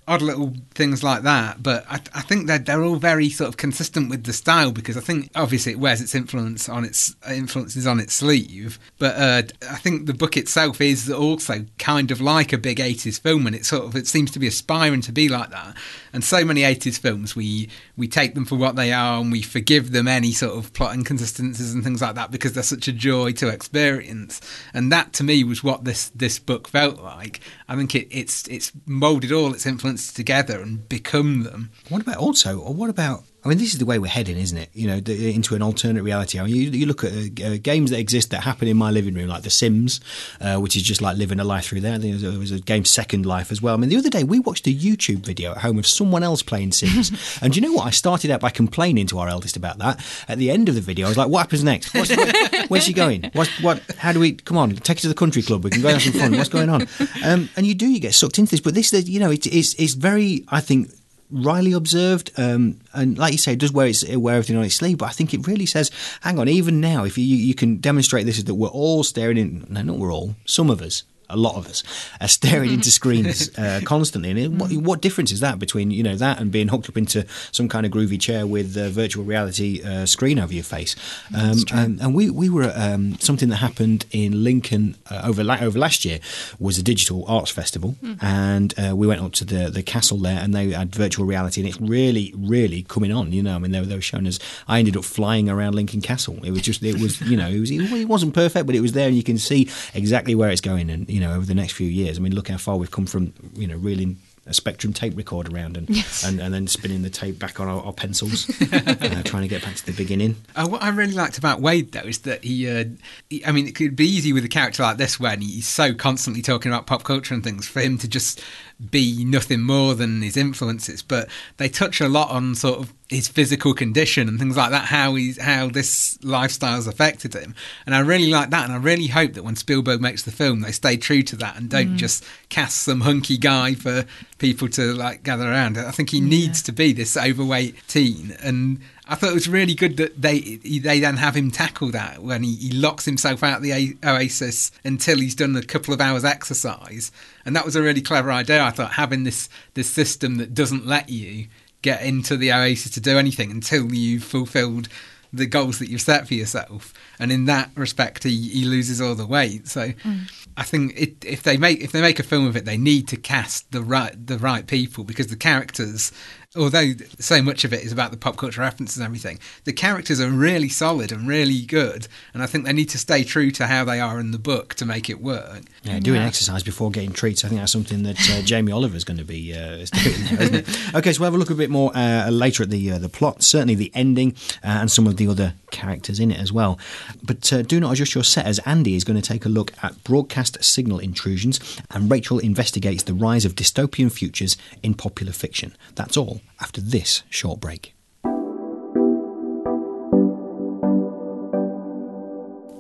[0.08, 3.58] Odd little things like that, but I, I think that they're all very sort of
[3.58, 7.86] consistent with the style because I think obviously it wears its influence on its influences
[7.86, 12.54] on its sleeve, but uh, I think the book itself is also kind of like
[12.54, 15.28] a big 80s film and it sort of it seems to be aspiring to be
[15.28, 15.76] like that
[16.14, 19.42] and so many 80s films we we take them for what they are and we
[19.42, 22.94] forgive them any sort of plot inconsistencies and things like that because they're such a
[22.94, 24.42] joy to experience
[24.74, 28.48] and that to me was what this this book felt like i think it, it's
[28.48, 33.24] it's molded all its influences together and become them What about also, or what about?
[33.48, 34.70] I mean, this is the way we're heading, isn't it?
[34.74, 36.38] You know, the, into an alternate reality.
[36.38, 38.92] I mean, you, you look at uh, uh, games that exist that happen in my
[38.92, 40.02] living room, like The Sims,
[40.42, 41.98] uh, which is just like living a life through there.
[41.98, 43.74] There was a game Second Life as well.
[43.74, 46.44] I mean, the other day we watched a YouTube video at home of someone else
[46.44, 47.88] playing Sims, and do you know what?
[47.88, 50.06] I started out by complaining to our eldest about that.
[50.28, 51.94] At the end of the video, I was like, "What happens next?
[51.94, 53.32] What's, what, where's she going?
[53.32, 53.48] What?
[53.62, 53.82] What?
[53.96, 54.34] How do we?
[54.34, 55.64] Come on, take her to the country club.
[55.64, 56.36] We can go have some fun.
[56.36, 56.86] What's going on?"
[57.24, 58.60] Um, and you do, you get sucked into this.
[58.60, 60.92] But this, you know, it, it's it's very, I think
[61.30, 64.76] Riley observed, um, and like you say, it does wear, its, wear everything on its
[64.76, 65.00] sleeve.
[65.00, 68.26] But I think it really says, hang on, even now, if you, you can demonstrate
[68.26, 69.66] this, is that we're all staring in.
[69.70, 70.36] No, not we're all.
[70.46, 71.84] Some of us, a lot of us,
[72.22, 74.30] are staring into screens uh, constantly.
[74.32, 76.98] And it, what, what difference is that between you know that and being hooked up
[76.98, 80.96] into some kind of groovy chair with a virtual reality uh, screen over your face?
[81.36, 85.44] Um, and, and we we were at, um, something that happened in Lincoln uh, over
[85.44, 86.20] la- over last year
[86.60, 90.40] was a digital arts festival, and uh, we went up to the the castle there,
[90.40, 93.32] and they had virtual reality, and it's really really coming on.
[93.32, 94.40] You know, I mean, they, were- they were showing us.
[94.68, 96.40] I ended up flying around Lincoln Castle.
[96.44, 98.94] It was just it was you know it was it wasn't perfect, but it was
[98.94, 101.74] there, and you can see exactly where it's going, and you know over the next
[101.74, 102.20] few years.
[102.20, 104.18] I mean, look how far we've come from you know reeling.
[104.50, 105.90] A Spectrum tape recorder around and,
[106.24, 109.62] and and then spinning the tape back on our, our pencils, uh, trying to get
[109.62, 110.38] back to the beginning.
[110.56, 112.86] Uh, what I really liked about Wade, though, is that he, uh,
[113.30, 115.94] he, I mean, it could be easy with a character like this when he's so
[115.94, 118.42] constantly talking about pop culture and things for him to just
[118.90, 121.02] be nothing more than his influences.
[121.02, 121.28] But
[121.58, 125.16] they touch a lot on sort of his physical condition and things like that, how
[125.16, 127.56] he's, how this lifestyle's affected him.
[127.86, 128.66] And I really like that.
[128.66, 131.56] And I really hope that when Spielberg makes the film, they stay true to that
[131.56, 131.98] and don't mm.
[131.98, 134.06] just cast some hunky guy for
[134.40, 135.78] people to like gather around.
[135.78, 138.36] I think he needs to be this overweight teen.
[138.44, 142.22] And I thought it was really good that they they then have him tackle that
[142.22, 146.02] when he, he locks himself out of the Oasis until he's done a couple of
[146.02, 147.12] hours exercise,
[147.46, 148.62] and that was a really clever idea.
[148.62, 151.48] I thought having this this system that doesn't let you
[151.88, 154.90] get into the Oasis to do anything until you've fulfilled
[155.32, 159.16] the goals that you've set for yourself, and in that respect, he, he loses all
[159.16, 159.68] the weight.
[159.68, 160.32] So, mm.
[160.58, 163.08] I think it, if they make if they make a film of it, they need
[163.10, 166.12] to cast the right the right people because the characters
[166.58, 170.20] although so much of it is about the pop culture references and everything, the characters
[170.20, 173.68] are really solid and really good, and I think they need to stay true to
[173.68, 175.62] how they are in the book to make it work.
[175.84, 177.46] Yeah, doing exercise before getting treats.
[177.46, 180.56] I think that's something that uh, Jamie Oliver's going to be uh, doing there, isn't
[180.56, 180.68] it?
[180.96, 183.10] Okay, so we'll have a look a bit more uh, later at the uh, the
[183.10, 186.80] plot, certainly the ending, uh, and some of the other characters in it as well.
[187.24, 189.72] But uh, do not adjust your set as Andy is going to take a look
[189.84, 195.76] at broadcast signal intrusions, and Rachael investigates the rise of dystopian futures in popular fiction.
[195.96, 197.94] That's all after this short break.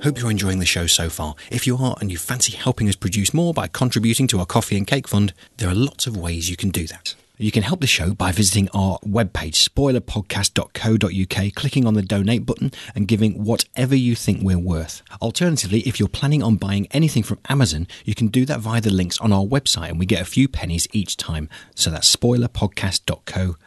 [0.03, 1.35] Hope you're enjoying the show so far.
[1.51, 4.77] If you are and you fancy helping us produce more by contributing to our coffee
[4.77, 7.15] and cake fund, there are lots of ways you can do that.
[7.39, 12.71] You can help the show by visiting our webpage, spoilerpodcast.co.uk, clicking on the donate button
[12.95, 15.03] and giving whatever you think we're worth.
[15.21, 18.89] Alternatively, if you're planning on buying anything from Amazon, you can do that via the
[18.91, 21.47] links on our website and we get a few pennies each time.
[21.75, 23.59] So that's spoilerpodcast.co.uk.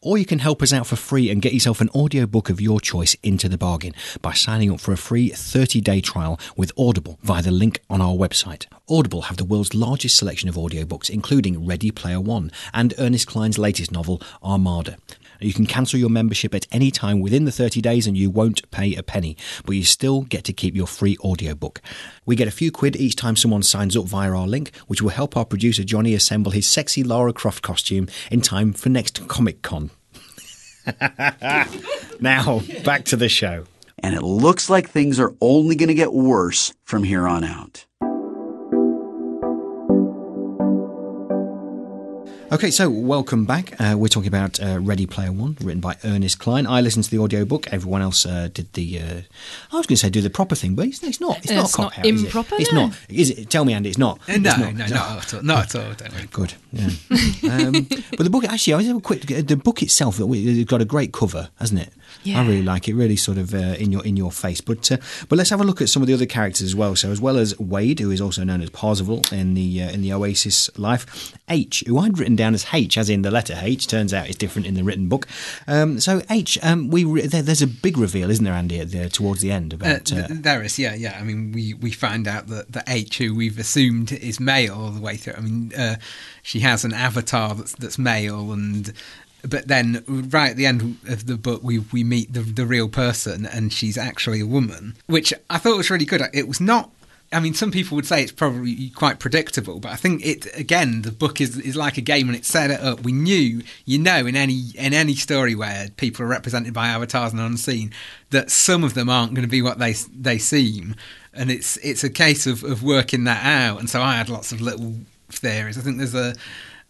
[0.00, 2.80] Or you can help us out for free and get yourself an audiobook of your
[2.80, 7.42] choice into the bargain by signing up for a free 30-day trial with Audible via
[7.42, 8.66] the link on our website.
[8.88, 13.58] Audible have the world's largest selection of audiobooks, including Ready Player One and Ernest Cline's
[13.58, 14.96] latest novel, Armada.
[15.40, 18.68] You can cancel your membership at any time within the 30 days and you won't
[18.70, 21.80] pay a penny, but you still get to keep your free audiobook.
[22.26, 25.10] We get a few quid each time someone signs up via our link, which will
[25.10, 29.62] help our producer Johnny assemble his sexy Lara Croft costume in time for next Comic
[29.62, 29.90] Con.
[32.20, 33.64] now, back to the show.
[34.02, 37.86] And it looks like things are only going to get worse from here on out.
[42.52, 43.80] Okay, so welcome back.
[43.80, 46.66] Uh, we're talking about uh, Ready Player One, written by Ernest Cline.
[46.66, 47.68] I listened to the audiobook.
[47.72, 48.98] Everyone else uh, did the.
[48.98, 49.04] Uh,
[49.72, 51.38] I was going to say do the proper thing, but it's, it's not.
[51.38, 52.06] It's, not It's a not cop out.
[52.06, 52.26] is it?
[52.26, 52.86] improper, It's no.
[52.88, 52.98] not.
[53.08, 53.50] Is it?
[53.50, 53.90] Tell me, Andy.
[53.90, 54.18] It's not.
[54.22, 54.74] Uh, It's no, not.
[54.74, 54.94] no, Is it?
[54.94, 55.42] not at all.
[55.44, 55.94] Not at all.
[55.94, 56.26] Don't worry.
[56.32, 56.54] Good.
[56.72, 56.86] Yeah.
[57.52, 57.86] um,
[58.16, 59.20] but the book actually, I was have a quick.
[59.26, 61.92] The book itself, it's got a great cover, hasn't it?
[62.22, 62.40] Yeah.
[62.40, 62.94] I really like it.
[62.94, 64.60] Really, sort of uh, in your in your face.
[64.60, 66.94] But uh, but let's have a look at some of the other characters as well.
[66.96, 70.02] So as well as Wade, who is also known as Parzival in the uh, in
[70.02, 73.86] the Oasis life, H, who I'd written down as H, as in the letter H.
[73.86, 75.26] Turns out it's different in the written book.
[75.66, 78.90] Um, so H, um, we re- there, there's a big reveal, isn't there, Andy, at
[78.90, 80.12] the, towards the end Uh, about.
[80.12, 81.16] Uh, th- there is, yeah, yeah.
[81.18, 84.90] I mean, we, we find out that that H, who we've assumed is male all
[84.90, 85.34] the way through.
[85.34, 85.96] I mean, uh,
[86.42, 88.92] she has an avatar that's that's male, and
[89.48, 92.88] but then right at the end of the book, we we meet the the real
[92.88, 96.22] person, and she's actually a woman, which I thought was really good.
[96.32, 96.90] It was not.
[97.32, 101.02] I mean, some people would say it's probably quite predictable, but I think it again.
[101.02, 103.02] The book is is like a game, and it set it up.
[103.02, 107.32] We knew, you know, in any in any story where people are represented by avatars
[107.32, 107.92] and unseen,
[108.30, 110.96] that some of them aren't going to be what they they seem,
[111.32, 113.78] and it's it's a case of, of working that out.
[113.78, 114.96] And so I had lots of little
[115.28, 115.78] theories.
[115.78, 116.34] I think there's a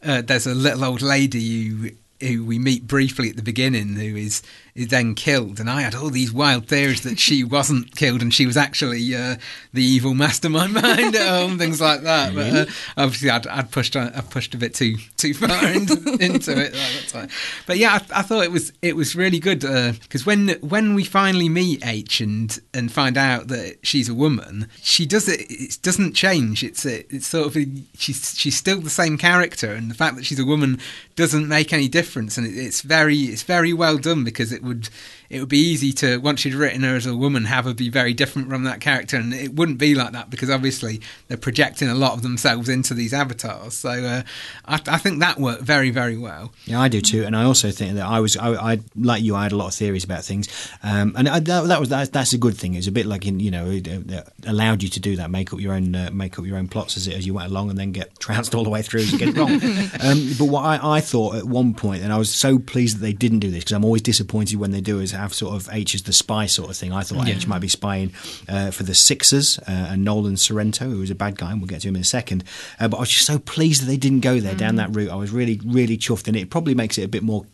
[0.02, 4.16] uh, there's a little old lady who who we meet briefly at the beginning who
[4.16, 4.42] is
[4.74, 5.60] is then killed.
[5.60, 9.14] And I had all these wild theories that she wasn't killed and she was actually
[9.14, 9.36] uh,
[9.72, 12.34] the evil mastermind behind it all and things like that.
[12.34, 16.58] But uh, obviously I'd, I'd pushed I pushed a bit too too far into, into
[16.58, 16.74] it.
[17.14, 17.30] Like,
[17.66, 21.04] but yeah I, I thought it was it was really good because when when we
[21.04, 25.78] finally meet H and and find out that she's a woman she does it it
[25.82, 26.62] doesn't change.
[26.62, 30.16] It's a, it's sort of a, she's she's still the same character and the fact
[30.16, 30.78] that she's a woman
[31.16, 32.38] doesn't make any difference.
[32.38, 34.88] And it, it's very it's very well done because it would
[35.30, 37.88] it would be easy to once you'd written her as a woman have her be
[37.88, 39.16] very different from that character.
[39.16, 42.94] And it wouldn't be like that because obviously they're projecting a lot of themselves into
[42.94, 43.74] these avatars.
[43.74, 44.22] So uh,
[44.66, 46.52] I, I think that worked very very well.
[46.64, 49.36] Yeah, I do too, and I also think that I was, I, I like you,
[49.36, 50.48] I had a lot of theories about things,
[50.82, 52.74] um, and I, that, that was that, that's a good thing.
[52.74, 55.52] It's a bit like in, you know, it, uh, allowed you to do that, make
[55.52, 57.78] up your own, uh, make up your own plots as as you went along, and
[57.78, 59.52] then get trounced all the way through as you get it wrong.
[60.00, 63.00] um, but what I, I thought at one point, and I was so pleased that
[63.00, 65.68] they didn't do this because I'm always disappointed when they do is have sort of
[65.72, 66.92] H as the spy sort of thing.
[66.92, 68.12] I thought H might be spying
[68.48, 71.68] uh, for the Sixers uh, and Nolan Sorrento, who was a bad guy, and we'll
[71.68, 72.44] get to him in a second.
[72.78, 75.10] Uh, but I was just so pleased that they didn't go there down that route.
[75.10, 77.46] I was really, really chuffed, and it probably makes it a bit more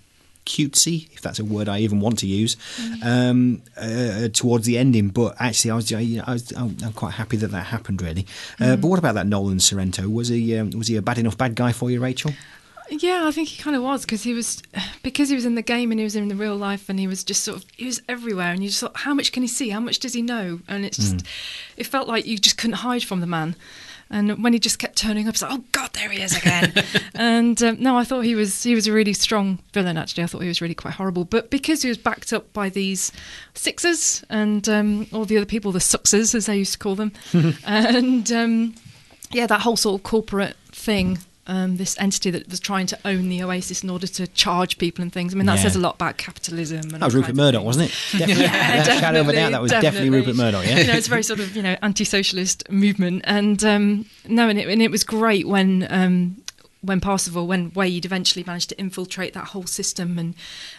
[0.47, 2.57] cutesy, if that's a word I even want to use,
[3.03, 5.09] um, uh, towards the ending.
[5.09, 8.01] But actually, I was, I, you know, I was I'm, quite happy that that happened,
[8.01, 8.27] really.
[8.61, 10.09] Uh, But what about that Nolan Sorrento?
[10.09, 12.33] Was he um, was he a bad enough bad guy for you, Rachael?
[12.91, 14.63] Yeah, I think he kind of was because he was
[15.03, 17.07] because he was in the game and he was in the real life and he
[17.07, 19.49] was just sort of he was everywhere and you just thought how much can he
[19.49, 19.71] see?
[19.71, 20.61] How much does he know?
[20.69, 21.27] And it's just
[21.77, 23.57] it felt like you just couldn't hide from the man.
[24.09, 26.73] And when he just kept turning up it's like oh god there he is again.
[27.15, 30.23] And um, no I thought he was he was a really strong villain actually.
[30.23, 31.25] I thought he was really quite horrible.
[31.25, 33.11] But because he was backed up by these
[33.55, 37.13] sixers and um, all the other people the suxers as they used to call them
[37.65, 38.75] and um,
[39.33, 43.29] yeah, that whole sort of corporate thing um, this entity that was trying to own
[43.29, 45.33] the Oasis in order to charge people and things.
[45.33, 45.63] I mean, that Yeah.
[45.63, 46.81] says a lot about capitalism.
[46.81, 47.95] And That was Rupert Murdoch, wasn't it?
[48.19, 48.45] Definitely.
[48.45, 50.65] Yeah, Without a shadow of a doubt, that was definitely, Rupert Murdoch.
[50.67, 50.79] Yeah.
[50.81, 54.59] you know, it's a very sort of you know anti-socialist movement, and um, no, and
[54.59, 56.43] it, and it was great when um,
[56.83, 60.35] when Parsifal, when Wade eventually managed to infiltrate that whole system and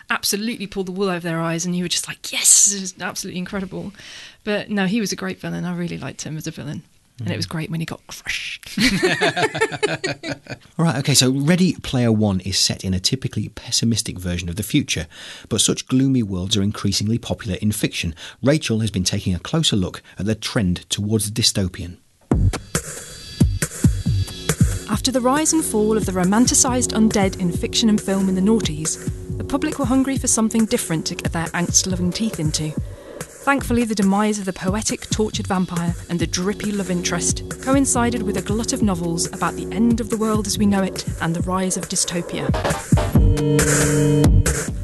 [0.10, 2.96] absolutely pull the wool over their eyes, and you were just like, yes, this is
[3.00, 3.94] absolutely incredible.
[4.44, 5.66] But no, he was a great villain.
[5.66, 6.84] I really liked him as a villain.
[7.20, 7.50] And it was mm.
[7.50, 8.78] great when he got crushed.
[10.78, 14.56] All right, okay, so Ready Player One is set in a typically pessimistic version of
[14.56, 15.08] the future,
[15.50, 18.14] but such gloomy worlds are increasingly popular in fiction.
[18.44, 21.98] Rachael has been taking a closer look at the trend towards the dystopian.
[24.90, 28.42] After the rise and fall of the romanticised undead in fiction and film in the
[28.42, 32.74] noughties, the public were hungry for something different to get their angst loving teeth into.
[33.48, 38.36] Thankfully, the demise of the poetic, tortured vampire and the drippy love interest coincided with
[38.36, 41.34] a glut of novels about the end of the world as we know it and
[41.34, 42.50] the rise of dystopia.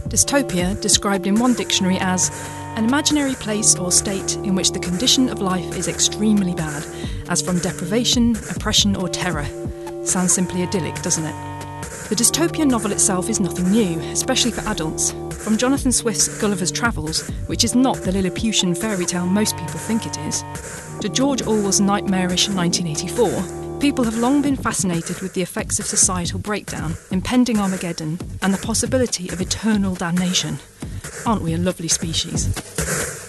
[0.08, 2.30] Dystopia, described in one dictionary as
[2.78, 6.86] an imaginary place or state in which the condition of life is extremely bad,
[7.28, 9.45] as from deprivation, oppression, or terror.
[10.06, 11.53] Sounds simply idyllic, doesn't it?
[12.10, 15.12] The dystopian novel itself is nothing new, especially for adults.
[15.44, 20.06] From Jonathan Swift's Gulliver's Travels, which is not the Lilliputian fairy tale most people think
[20.06, 20.44] it is,
[21.02, 26.39] to George Orwell's nightmarish 1984, people have long been fascinated with the effects of societal
[26.39, 30.60] breakdown, impending Armageddon, and the possibility of eternal damnation.
[31.26, 33.23] Aren't we a lovely species?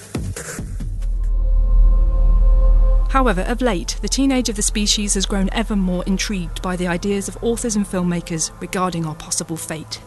[3.14, 6.88] However, of late, the teenage of the species has grown ever more intrigued by the
[6.88, 10.00] ideas of authors and filmmakers regarding our possible fate.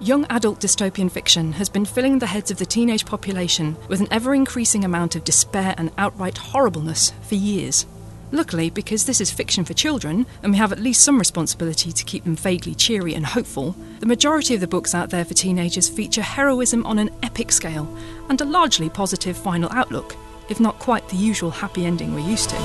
[0.00, 4.08] Young adult dystopian fiction has been filling the heads of the teenage population with an
[4.10, 7.86] ever increasing amount of despair and outright horribleness for years.
[8.32, 12.04] Luckily, because this is fiction for children, and we have at least some responsibility to
[12.04, 15.88] keep them vaguely cheery and hopeful, the majority of the books out there for teenagers
[15.88, 17.96] feature heroism on an epic scale
[18.28, 20.16] and a largely positive final outlook,
[20.48, 22.56] if not quite the usual happy ending we're used to.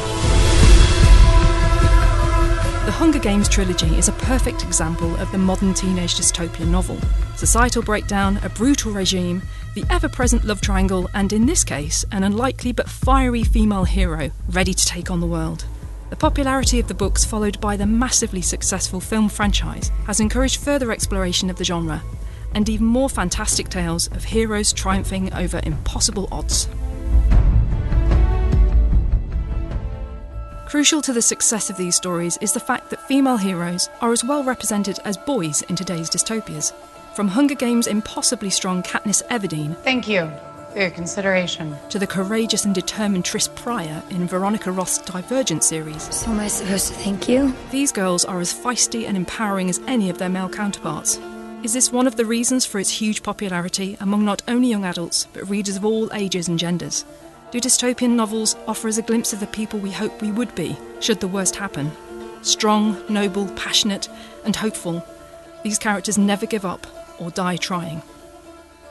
[2.85, 6.97] The Hunger Games trilogy is a perfect example of the modern teenage dystopian novel.
[7.37, 9.41] Societal breakdown, a brutal regime,
[9.73, 14.31] the ever present love triangle, and in this case, an unlikely but fiery female hero
[14.49, 15.65] ready to take on the world.
[16.09, 20.91] The popularity of the books, followed by the massively successful film franchise, has encouraged further
[20.91, 22.03] exploration of the genre,
[22.53, 26.67] and even more fantastic tales of heroes triumphing over impossible odds.
[30.73, 34.23] Crucial to the success of these stories is the fact that female heroes are as
[34.23, 36.73] well represented as boys in today's dystopias.
[37.13, 40.31] From Hunger Games' impossibly strong Katniss Everdeen Thank you
[40.71, 41.75] for your consideration.
[41.89, 46.47] to the courageous and determined Tris Prior in Veronica Roth's Divergent series, So am I
[46.47, 47.53] supposed to thank you?
[47.69, 51.19] these girls are as feisty and empowering as any of their male counterparts.
[51.61, 55.27] Is this one of the reasons for its huge popularity among not only young adults,
[55.33, 57.05] but readers of all ages and genders?
[57.53, 60.75] Do dystopian novels offer us a glimpse of the people we hope we would be,
[60.99, 61.91] should the worst happen?
[62.41, 64.09] Strong, noble, passionate,
[64.43, 65.05] and hopeful,
[65.61, 66.87] these characters never give up
[67.19, 68.01] or die trying.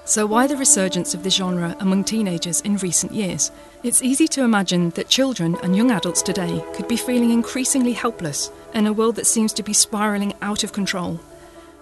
[0.04, 3.50] So, why the resurgence of this genre among teenagers in recent years?
[3.82, 8.48] It's easy to imagine that children and young adults today could be feeling increasingly helpless
[8.74, 11.18] in a world that seems to be spiralling out of control.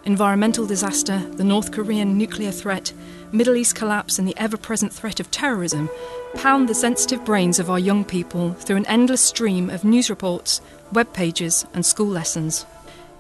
[0.07, 2.90] Environmental disaster, the North Korean nuclear threat,
[3.33, 5.88] Middle East collapse, and the ever present threat of terrorism
[6.35, 10.61] pound the sensitive brains of our young people through an endless stream of news reports,
[10.93, 12.66] web pages, and school lessons.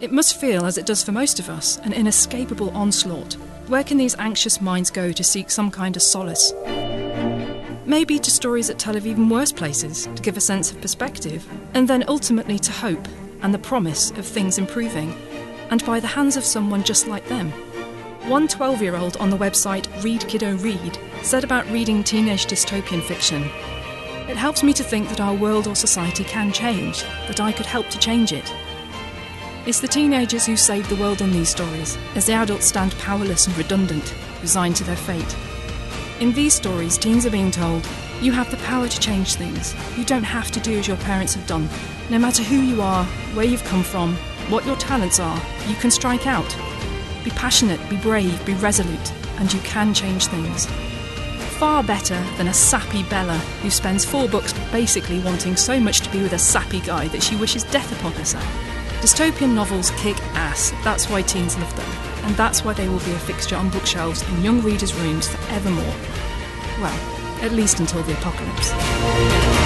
[0.00, 3.34] It must feel, as it does for most of us, an inescapable onslaught.
[3.68, 6.52] Where can these anxious minds go to seek some kind of solace?
[7.86, 11.46] Maybe to stories that tell of even worse places, to give a sense of perspective,
[11.74, 13.06] and then ultimately to hope
[13.42, 15.14] and the promise of things improving,
[15.70, 17.52] and by the hands of someone just like them.
[18.30, 23.02] One 12 year old on the website Read Kiddo Read said about reading teenage dystopian
[23.02, 23.42] fiction
[24.28, 27.66] It helps me to think that our world or society can change, that I could
[27.66, 28.48] help to change it.
[29.66, 33.48] It's the teenagers who save the world in these stories, as the adults stand powerless
[33.48, 35.36] and redundant, resigned to their fate.
[36.20, 37.84] In these stories, teens are being told,
[38.20, 39.74] you have the power to change things.
[39.98, 41.68] You don't have to do as your parents have done.
[42.10, 44.14] No matter who you are, where you've come from,
[44.50, 46.56] what your talents are, you can strike out.
[47.24, 50.66] Be passionate, be brave, be resolute, and you can change things.
[51.58, 56.10] Far better than a sappy Bella who spends four books basically wanting so much to
[56.10, 58.46] be with a sappy guy that she wishes death upon herself.
[59.02, 61.90] Dystopian novels kick ass, that's why teens love them,
[62.24, 65.94] and that's why they will be a fixture on bookshelves in young readers' rooms forevermore.
[66.80, 69.59] Well, at least until the apocalypse.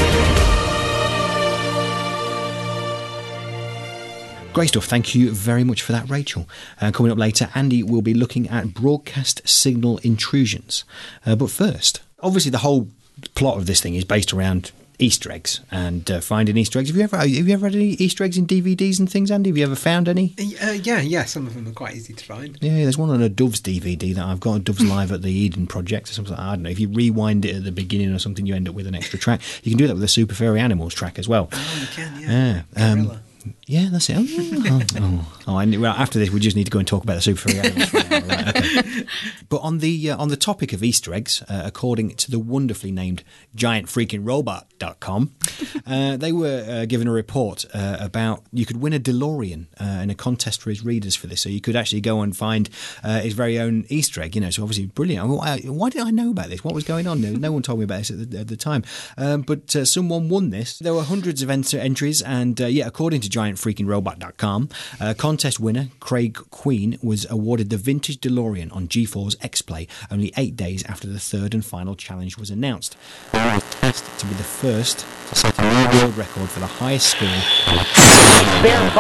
[4.54, 4.84] Great stuff.
[4.84, 6.48] Thank you very much for that, Rachael.
[6.80, 10.84] Uh, coming up later, Andy will be looking at broadcast signal intrusions.
[11.26, 12.86] Uh, but first, obviously, the whole
[13.34, 16.88] plot of this thing is based around Easter eggs and uh, finding Easter eggs.
[16.88, 19.50] Have you ever have you ever had any Easter eggs in DVDs and things, Andy?
[19.50, 20.34] Have you ever found any?
[20.62, 22.56] Uh, yeah, yeah, some of them are quite easy to find.
[22.60, 24.62] Yeah, there's one on a Doves DVD that I've got.
[24.62, 26.34] Doves Live at the Eden Project or something.
[26.36, 26.70] I don't know.
[26.70, 29.18] If you rewind it at the beginning or something, you end up with an extra
[29.18, 29.40] track.
[29.64, 31.48] You can do that with the Super Furry Animals track as well.
[31.52, 32.62] Oh, you can, yeah.
[32.76, 32.92] Yeah.
[32.92, 33.22] um, Guerrilla.
[33.66, 34.16] Yeah, that's it.
[34.18, 35.30] Oh, oh, oh.
[35.46, 37.20] Oh, I knew- well, after this, we just need to go and talk about the
[37.20, 37.92] super furry animals.
[37.92, 39.06] right, okay.
[39.50, 42.90] But on the uh, on the topic of Easter eggs, uh, according to the wonderfully
[42.90, 43.22] named
[43.54, 45.32] GiantFreakingRobot.com,
[45.86, 49.84] uh, they were uh, given a report uh, about you could win a DeLorean uh,
[50.02, 51.42] in a contest for his readers for this.
[51.42, 52.68] So you could actually go and find
[53.02, 54.34] uh, his very own Easter egg.
[54.34, 55.28] You know, so obviously brilliant.
[55.28, 56.64] Why, why did I know about this?
[56.64, 57.20] What was going on?
[57.20, 58.82] No, no one told me about this at the, at the time.
[59.18, 60.78] Um, but uh, someone won this.
[60.78, 64.68] There were hundreds of ent- entries, and uh, yeah, according to GiantFreakingRobot.com,
[65.00, 70.56] uh, contest winner Craig Queen was awarded the vintage DeLorean on G4's X-Play only eight
[70.56, 72.96] days after the third and final challenge was announced.
[73.32, 76.66] They were tasked to be the first to set a new world record for the
[76.66, 77.28] highest score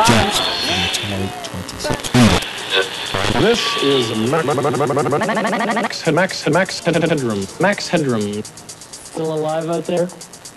[0.06, 3.40] judged in the Atari 2600.
[3.42, 7.46] This is Ma- Ma- Ma- Ma- Ma- Ma- Ma- Max Max Max Headroom.
[7.60, 8.42] Max Headroom.
[8.44, 10.08] Still alive out there?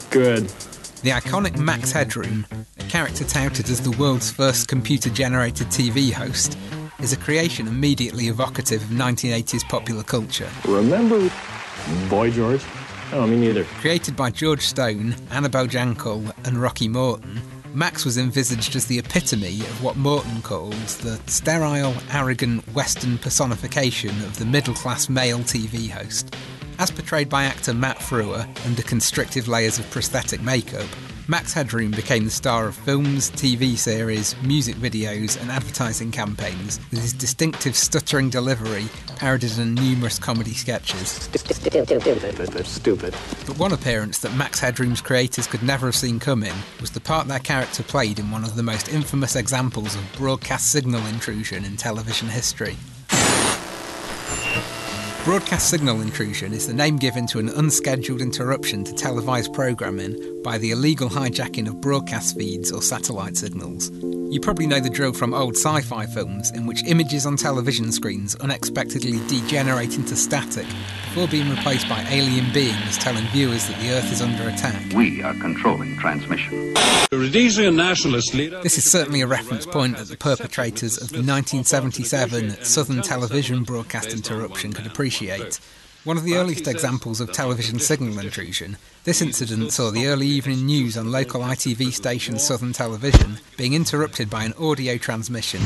[0.09, 0.51] Good.
[1.03, 2.47] The iconic Max Headroom,
[2.79, 6.57] a character touted as the world's first computer generated TV host,
[6.99, 10.49] is a creation immediately evocative of 1980s popular culture.
[10.65, 11.29] Remember
[12.09, 12.63] Boy George?
[13.13, 13.63] Oh, me neither.
[13.79, 17.41] Created by George Stone, Annabel Jankel, and Rocky Morton,
[17.75, 24.09] Max was envisaged as the epitome of what Morton calls the sterile, arrogant Western personification
[24.23, 26.35] of the middle class male TV host.
[26.80, 30.86] As portrayed by actor Matt Frewer under constrictive layers of prosthetic makeup,
[31.28, 37.01] Max Headroom became the star of films, TV series, music videos, and advertising campaigns, with
[37.01, 38.86] his distinctive stuttering delivery
[39.17, 41.28] parodied in numerous comedy sketches.
[42.67, 43.15] Stupid.
[43.47, 47.28] But one appearance that Max Headroom's creators could never have seen coming was the part
[47.28, 51.75] their character played in one of the most infamous examples of broadcast signal intrusion in
[51.75, 52.78] television history.
[55.28, 60.57] Broadcast signal intrusion is the name given to an unscheduled interruption to televised programming by
[60.57, 63.91] the illegal hijacking of broadcast feeds or satellite signals.
[64.32, 67.91] You probably know the drill from old sci fi films in which images on television
[67.91, 73.89] screens unexpectedly degenerate into static before being replaced by alien beings telling viewers that the
[73.89, 74.93] Earth is under attack.
[74.93, 76.73] We are controlling transmission.
[77.09, 78.61] The Rhodesian nationalist leader.
[78.61, 84.13] This is certainly a reference point that the perpetrators of the 1977 Southern television broadcast
[84.13, 85.16] interruption could appreciate.
[86.03, 90.65] One of the earliest examples of television signal intrusion, this incident saw the early evening
[90.65, 95.61] news on local ITV station Southern Television being interrupted by an audio transmission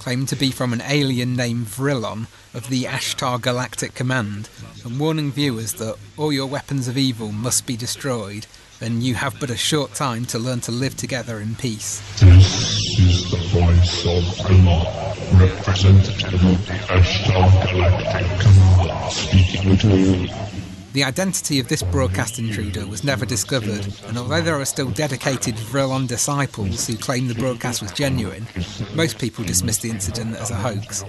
[0.00, 4.48] claimed to be from an alien named Vrillon of the Ashtar Galactic Command
[4.82, 8.46] and warning viewers that all your weapons of evil must be destroyed
[8.80, 12.00] and you have but a short time to learn to live together in peace.
[12.20, 20.49] This is the voice of Allah, representative of the Ashtar Galactic speaking to you.
[20.92, 25.54] The identity of this broadcast intruder was never discovered, and although there are still dedicated
[25.54, 28.48] Vrillon disciples who claim the broadcast was genuine,
[28.96, 31.02] most people dismiss the incident as a hoax.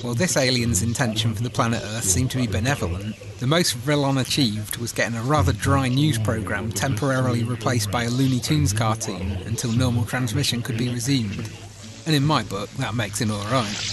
[0.00, 4.18] While this alien's intention for the planet Earth seemed to be benevolent, the most Vrillon
[4.18, 9.32] achieved was getting a rather dry news programme temporarily replaced by a Looney Tunes cartoon
[9.44, 11.50] until normal transmission could be resumed.
[12.06, 13.92] And in my book, that makes him alright.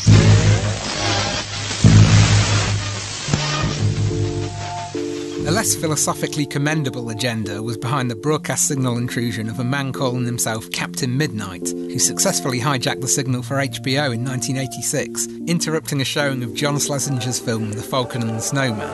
[5.45, 10.25] A less philosophically commendable agenda was behind the broadcast signal intrusion of a man calling
[10.25, 16.43] himself Captain Midnight, who successfully hijacked the signal for HBO in 1986, interrupting a showing
[16.43, 18.89] of John Schlesinger's film The Falcon and the Snowman.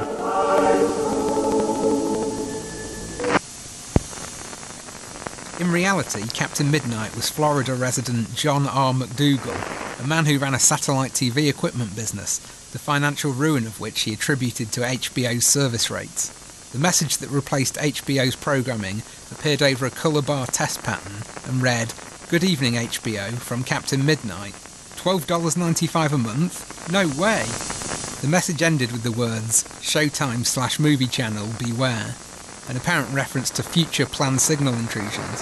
[5.59, 8.91] In reality, Captain Midnight was Florida resident John R.
[8.95, 9.53] MacDougall,
[10.03, 12.39] a man who ran a satellite TV equipment business,
[12.71, 16.38] the financial ruin of which he attributed to HBO's service rates.
[16.71, 19.01] The message that replaced HBO's programming
[19.31, 21.95] appeared over a colour bar test pattern and read,
[22.29, 24.53] Good evening, HBO, from Captain Midnight.
[24.97, 26.91] $12.95 a month?
[26.91, 27.43] No way!
[28.21, 32.13] The message ended with the words, Showtime slash movie channel, beware,
[32.67, 35.41] an apparent reference to future planned signal intrusions.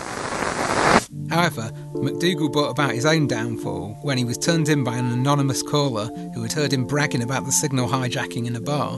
[1.30, 5.61] However, MacDougall brought about his own downfall when he was turned in by an anonymous
[5.61, 8.97] caller who had heard him bragging about the signal hijacking in a bar.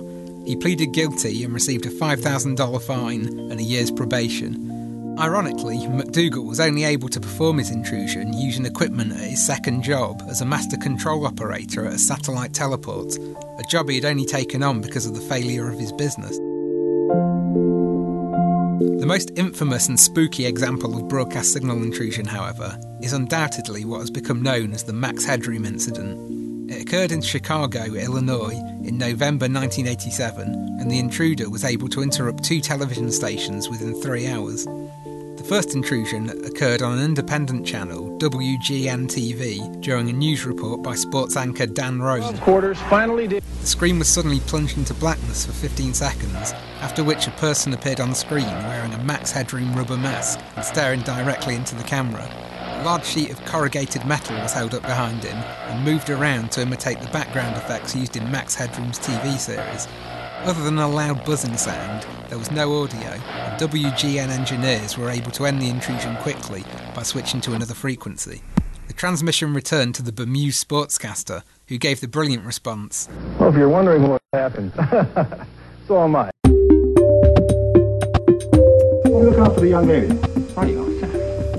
[0.49, 5.15] He pleaded guilty and received a $5,000 fine and a year's probation.
[5.19, 10.23] Ironically, MacDougall was only able to perform his intrusion using equipment at his second job
[10.27, 14.63] as a master control operator at a satellite teleport, a job he had only taken
[14.63, 16.35] on because of the failure of his business.
[18.99, 24.09] The most infamous and spooky example of broadcast signal intrusion, however, is undoubtedly what has
[24.09, 26.48] become known as the Max Headroom incident.
[26.69, 28.53] It occurred in Chicago, Illinois,
[28.83, 34.27] in November 1987, and the intruder was able to interrupt two television stations within three
[34.27, 34.65] hours.
[34.65, 40.93] The first intrusion occurred on an independent channel, WGN TV, during a news report by
[40.93, 42.37] sports anchor Dan Roan.
[42.37, 43.43] Quarters finally did.
[43.61, 47.99] The screen was suddenly plunged into blackness for 15 seconds, after which a person appeared
[47.99, 52.48] on the screen wearing a max headroom rubber mask and staring directly into the camera.
[52.79, 56.61] A large sheet of corrugated metal was held up behind him and moved around to
[56.61, 59.85] imitate the background effects used in Max Headroom's TV series.
[60.45, 65.29] Other than a loud buzzing sound, there was no audio, and WGN engineers were able
[65.31, 66.63] to end the intrusion quickly
[66.95, 68.41] by switching to another frequency.
[68.87, 73.67] The transmission returned to the bemused sportscaster, who gave the brilliant response Well, if you're
[73.67, 74.71] wondering what happened,
[75.89, 76.31] so am I.
[79.05, 80.88] Look out for the young lady.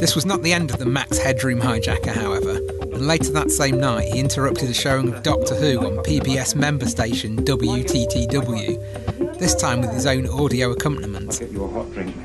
[0.01, 3.79] This was not the end of the Max Headroom hijacker, however, and later that same
[3.79, 9.83] night he interrupted a showing of Doctor Who on PBS member station WTTW, this time
[9.83, 11.39] with his own audio accompaniment.
[11.39, 12.17] Get you a hot drink.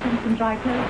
[0.00, 0.88] Some dry clothes.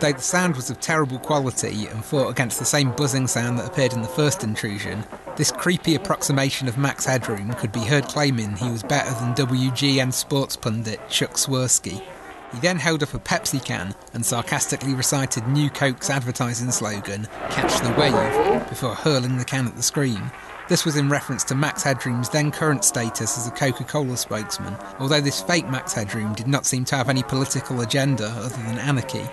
[0.00, 3.68] Though the sound was of terrible quality and fought against the same buzzing sound that
[3.68, 5.02] appeared in the first intrusion,
[5.36, 10.12] this creepy approximation of Max Headroom could be heard claiming he was better than WGN
[10.12, 12.04] sports pundit Chuck Swirsky.
[12.52, 17.80] He then held up a Pepsi can and sarcastically recited New Coke's advertising slogan, Catch
[17.80, 20.30] the Wave, before hurling the can at the screen.
[20.68, 24.76] This was in reference to Max Headroom's then current status as a Coca Cola spokesman,
[24.98, 28.78] although this fake Max Headroom did not seem to have any political agenda other than
[28.78, 29.26] anarchy.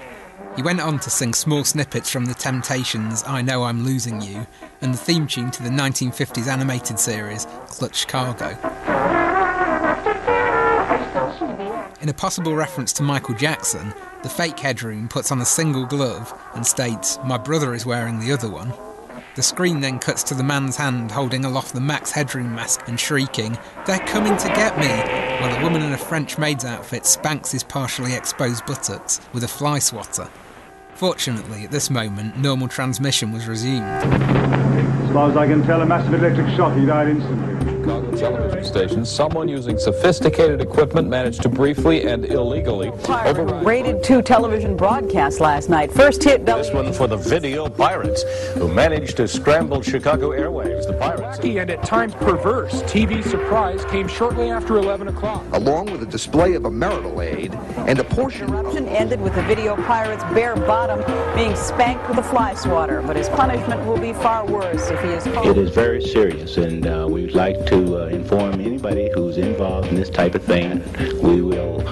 [0.55, 4.47] He went on to sing small snippets from The Temptations' I Know I'm Losing You
[4.81, 9.24] and the theme tune to the 1950s animated series Clutch Cargo.
[12.05, 13.91] In a possible reference to Michael Jackson,
[14.21, 18.31] the fake headroom puts on a single glove and states, My brother is wearing the
[18.31, 18.71] other one.
[19.35, 22.99] The screen then cuts to the man's hand holding aloft the Max Headroom mask and
[22.99, 24.85] shrieking, They're coming to get me!
[25.41, 29.47] while a woman in a French maid's outfit spanks his partially exposed buttocks with a
[29.47, 30.29] fly swatter.
[30.93, 33.81] Fortunately, at this moment, normal transmission was resumed.
[33.81, 36.77] As far as I can tell, a massive electric shock.
[36.77, 37.74] He died instantly.
[38.15, 43.65] Chicago television stations, someone using sophisticated equipment managed to briefly and illegally override.
[43.65, 45.91] Rated two television broadcasts last night.
[45.91, 50.87] First hit This one for the video pirates who managed to scramble Chicago airwaves.
[50.87, 51.39] The pirates.
[51.39, 55.43] and at times perverse TV surprise came shortly after 11 o'clock.
[55.53, 57.53] along with a display of a marital aid
[57.87, 58.49] and a portion.
[58.49, 60.99] eruption ended with the video pirate's bare bottom
[61.35, 63.01] being spanked with a fly swatter.
[63.01, 65.45] But his punishment will be far worse if he is caught.
[65.45, 69.87] It is very serious, and uh, we would like to uh, inform anybody who's involved
[69.87, 70.83] in this type of thing.
[71.21, 71.83] We will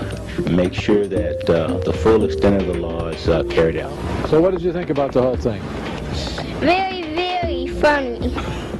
[0.49, 3.93] make sure that uh, the full extent of the law is uh, carried out.
[4.30, 5.61] So, what did you think about the whole thing?
[6.59, 8.30] Very, very funny.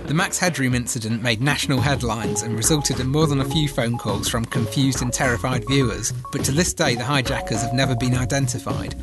[0.06, 3.98] The Max Headroom incident made national headlines and resulted in more than a few phone
[3.98, 8.16] calls from confused and terrified viewers, but to this day the hijackers have never been
[8.16, 8.96] identified.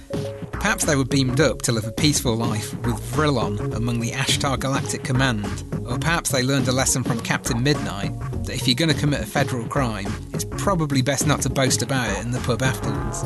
[0.61, 4.61] Perhaps they were beamed up to live a peaceful life with Vrillon among the Ashtar
[4.61, 8.13] Galactic Command, or perhaps they learned a lesson from Captain Midnight
[8.45, 11.81] that if you're going to commit a federal crime, it's probably best not to boast
[11.81, 13.25] about it in the pub afterwards.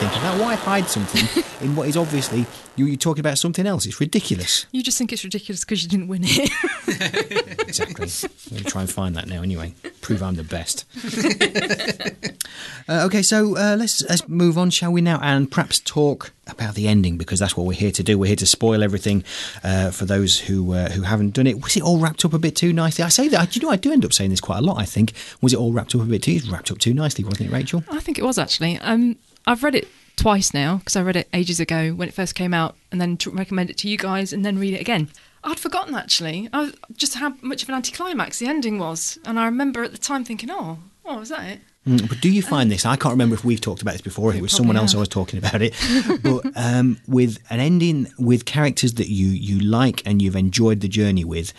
[0.00, 0.08] This.
[0.10, 0.44] That's what I think of that.
[0.44, 2.46] Why hide something in what is obviously
[2.76, 3.86] you, you're talking about something else?
[3.86, 4.66] It's ridiculous.
[4.70, 6.50] You just think it's ridiculous because you didn't win it.
[7.68, 8.08] Exactly.
[8.08, 9.74] I'm going to try and find that now anyway.
[10.00, 10.86] Prove I'm the best.
[12.88, 16.74] uh, okay, so uh, let's let's move on, shall we now, and perhaps talk about
[16.74, 18.18] the ending because that's what we're here to do.
[18.18, 19.22] We're here to spoil everything
[19.62, 21.62] uh, for those who uh, who haven't done it.
[21.62, 23.04] Was it all wrapped up a bit too nicely?
[23.04, 23.50] I say that.
[23.50, 24.78] Do you know I do end up saying this quite a lot.
[24.78, 26.32] I think was it all wrapped up a bit too?
[26.32, 27.84] It was wrapped up too nicely, wasn't it, Rachael?
[27.90, 28.78] I think it was actually.
[28.78, 29.16] Um,
[29.48, 32.52] I've read it twice now because I read it ages ago when it first came
[32.52, 35.08] out, and then to recommend it to you guys, and then read it again.
[35.42, 36.50] I'd forgotten actually.
[36.52, 39.98] I, just how much of an anticlimax the ending was, and I remember at the
[39.98, 42.84] time thinking, "Oh, oh, was that it?" Mm, but do you find this?
[42.84, 44.30] I can't remember if we've talked about this before.
[44.30, 45.74] If it was someone else I was talking about it.
[46.22, 50.88] but um, with an ending with characters that you you like and you've enjoyed the
[50.88, 51.54] journey with,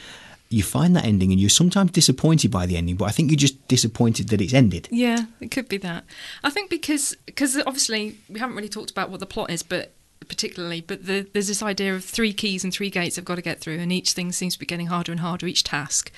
[0.50, 2.96] you find that ending and you're sometimes disappointed by the ending.
[2.96, 4.88] But I think you're just disappointed that it's ended.
[4.92, 6.06] Yeah, it could be that.
[6.44, 9.94] I think because because obviously we haven't really talked about what the plot is, but
[10.28, 13.42] particularly, but the, there's this idea of three keys and three gates I've got to
[13.42, 16.12] get through, and each thing seems to be getting harder and harder each task.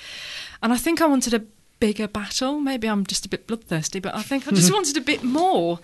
[0.62, 1.44] And I think I wanted a
[1.80, 2.60] bigger battle.
[2.60, 5.80] Maybe I'm just a bit bloodthirsty, but I think I just wanted a bit more.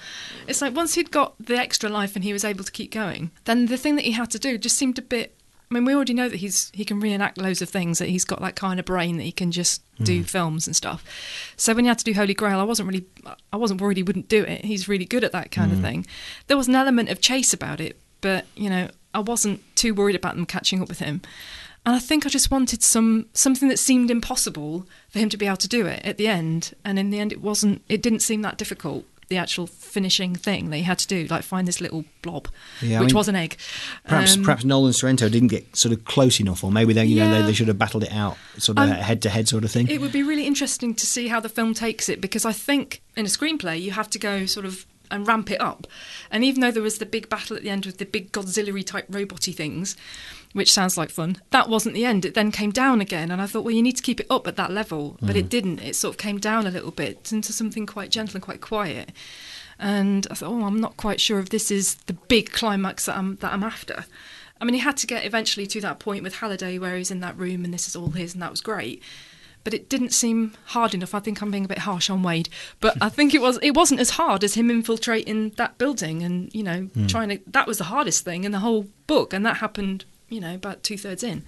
[0.48, 3.32] It's like once he'd got the extra life and he was able to keep going,
[3.45, 5.34] then the thing that he had to do just seemed a bit.
[5.70, 7.99] I mean, we already know that he's he can reenact loads of things.
[7.99, 10.26] That he's got that kind of brain that he can just do mm.
[10.26, 11.03] films and stuff.
[11.57, 13.05] So when he had to do Holy Grail, I wasn't really,
[13.51, 14.63] I wasn't worried he wouldn't do it.
[14.63, 15.82] He's really good at that kind of mm.
[15.82, 16.07] thing.
[16.47, 20.15] There was an element of chase about it, but you know, I wasn't too worried
[20.15, 21.22] about them catching up with him.
[21.86, 25.47] And I think I just wanted some something that seemed impossible for him to be
[25.47, 26.74] able to do it at the end.
[26.86, 27.82] And in the end, it wasn't.
[27.89, 29.05] It didn't seem that difficult.
[29.30, 32.47] The actual finishing thing that he had to do, like find this little blob,
[32.82, 33.57] Yeah, I which mean, was an egg.
[34.05, 37.17] Perhaps Um, perhaps Nolan Sorrento didn't get sort of close enough, or maybe they you
[37.17, 39.71] know they, they should have battled it out sort of head to head sort of
[39.71, 39.88] thing.
[39.89, 43.01] It would be really interesting to see how the film takes it because I think
[43.17, 45.88] in a screenplay you have to go sort of and ramp it up.
[46.32, 48.86] And even though there was the big battle at the end with the big Godzilla
[48.86, 49.95] type roboty things,
[50.58, 52.26] which sounds like fun, that wasn't the end.
[52.26, 54.47] It then came down again, and I thought, well, you need to keep it up
[54.47, 55.80] at that level, but it didn't.
[55.80, 59.12] It sort of came down a little bit into something quite gentle and quite quiet.
[59.80, 63.16] And I thought, oh, I'm not quite sure if this is the big climax that
[63.18, 64.05] I'm that I'm after.
[64.60, 67.20] I mean, he had to get eventually to that point with Halliday where he's in
[67.20, 69.03] that room and this is all his, and that was great.
[69.64, 71.14] But it didn't seem hard enough.
[71.14, 72.49] I think I'm being a bit harsh on Wade,
[72.80, 73.60] but I think it was.
[73.62, 77.05] It wasn't as hard as him infiltrating that building and you know Hmm.
[77.08, 77.39] trying to.
[77.45, 80.84] That was the hardest thing in the whole book, and that happened you know about
[80.84, 81.43] two thirds in.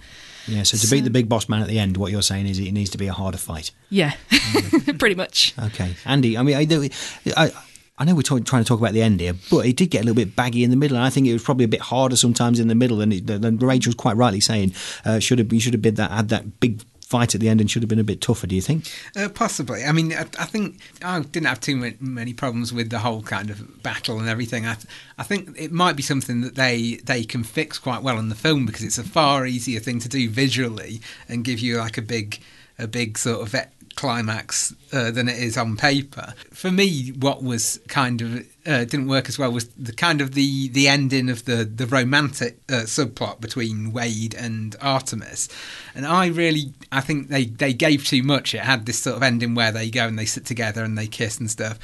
[0.46, 2.58] yeah, so to beat the big boss man at the end, what you're saying is
[2.58, 3.70] it needs to be a harder fight.
[3.90, 4.14] Yeah,
[4.98, 5.54] pretty much.
[5.58, 6.36] Okay, Andy.
[6.38, 6.88] I mean, I, do-
[7.36, 7.50] I,
[7.98, 9.98] I know we're talk, trying to talk about the end here, but it did get
[10.02, 11.80] a little bit baggy in the middle, and I think it was probably a bit
[11.82, 13.00] harder sometimes in the middle.
[13.02, 14.72] And, it, and Rachael's quite rightly saying
[15.04, 17.60] uh, should have you should have bid that had that big fight at the end
[17.60, 18.46] and should have been a bit tougher.
[18.46, 18.88] Do you think?
[19.16, 19.84] Uh, possibly.
[19.84, 23.50] I mean, I, I think I didn't have too many, problems with the whole kind
[23.50, 24.64] of battle and everything.
[24.64, 24.76] I,
[25.18, 28.36] I think it might be something that they they can fix quite well in the
[28.36, 32.02] film because it's a far easier thing to do visually and give you like a
[32.02, 32.38] big
[32.78, 33.54] a big sort of
[34.00, 36.32] climax uh, than it is on paper.
[36.54, 40.32] For me, what was kind of uh, didn't work as well was the kind of
[40.32, 45.50] the the ending of the the romantic uh, subplot between Wade and Artemis,
[45.94, 48.54] and I really I think they they gave too much.
[48.54, 51.06] It had this sort of ending where they go and they sit together and they
[51.06, 51.78] kiss and stuff,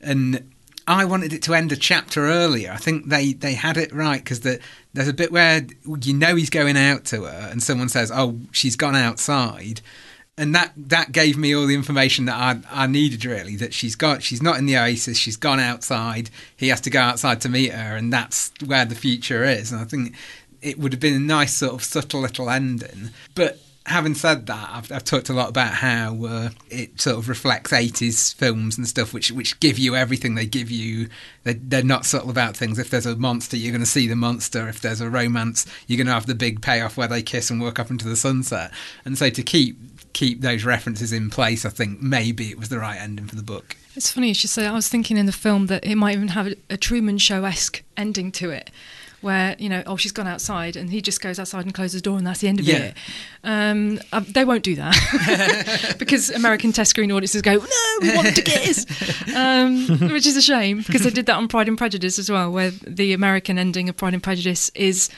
[0.00, 0.50] and.
[0.88, 2.72] I wanted it to end a chapter earlier.
[2.72, 4.58] I think they, they had it right because the,
[4.92, 5.64] there's a bit where
[6.02, 9.82] you know he's going out to her, and someone says, "Oh, she's gone outside,"
[10.40, 13.56] and that that gave me all the information that I I needed really.
[13.56, 15.18] That she's got she's not in the oasis.
[15.18, 16.30] She's gone outside.
[16.56, 19.70] He has to go outside to meet her, and that's where the future is.
[19.70, 20.16] And I think
[20.62, 23.60] it would have been a nice sort of subtle little ending, but.
[23.86, 27.72] Having said that, I've, I've talked a lot about how uh, it sort of reflects
[27.72, 31.08] 80s films and stuff, which which give you everything they give you.
[31.42, 32.78] They, they're not subtle about things.
[32.78, 34.68] If there's a monster, you're going to see the monster.
[34.68, 37.60] If there's a romance, you're going to have the big payoff where they kiss and
[37.60, 38.70] walk up into the sunset.
[39.04, 42.78] And so to keep keep those references in place, I think maybe it was the
[42.78, 43.76] right ending for the book.
[43.96, 44.66] It's funny you should say.
[44.66, 47.82] I was thinking in the film that it might even have a, Truman Show esque
[47.96, 48.70] ending to it,
[49.20, 52.04] where you know, oh, she's gone outside, and he just goes outside and closes the
[52.04, 52.76] door, and that's the end of Yeah.
[52.76, 52.96] it.
[53.42, 58.34] Um, uh, they won't do that because American test screen audiences go, no, we want
[58.36, 58.86] to kiss,
[59.34, 62.50] um, which is a shame because they did that on Pride and Prejudice as well,
[62.50, 65.10] where the American ending of Pride and Prejudice is.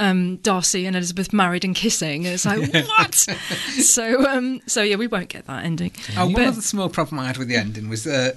[0.00, 3.14] Um, Darcy and Elizabeth married and kissing, and it's like what?
[3.14, 5.92] so, um, so yeah, we won't get that ending.
[6.16, 8.32] Oh, one But- other small problem I had with the ending was uh,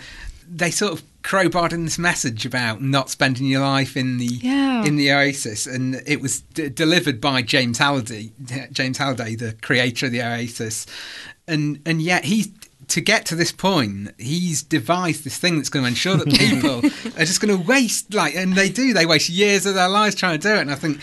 [0.50, 4.84] they sort of crowbarred in this message about not spending your life in the Yeah.
[4.86, 8.32] in the Oasis, and it was d- delivered by James Halliday,
[8.72, 10.88] James Halliday, the creator of the Oasis,
[11.48, 12.50] and and yet he's.
[12.88, 16.80] To get to this point, he's devised this thing that's going to ensure that people
[17.16, 18.92] are just going to waste, like, and they do.
[18.92, 20.60] They waste years of their lives trying to do it.
[20.60, 21.00] And I think,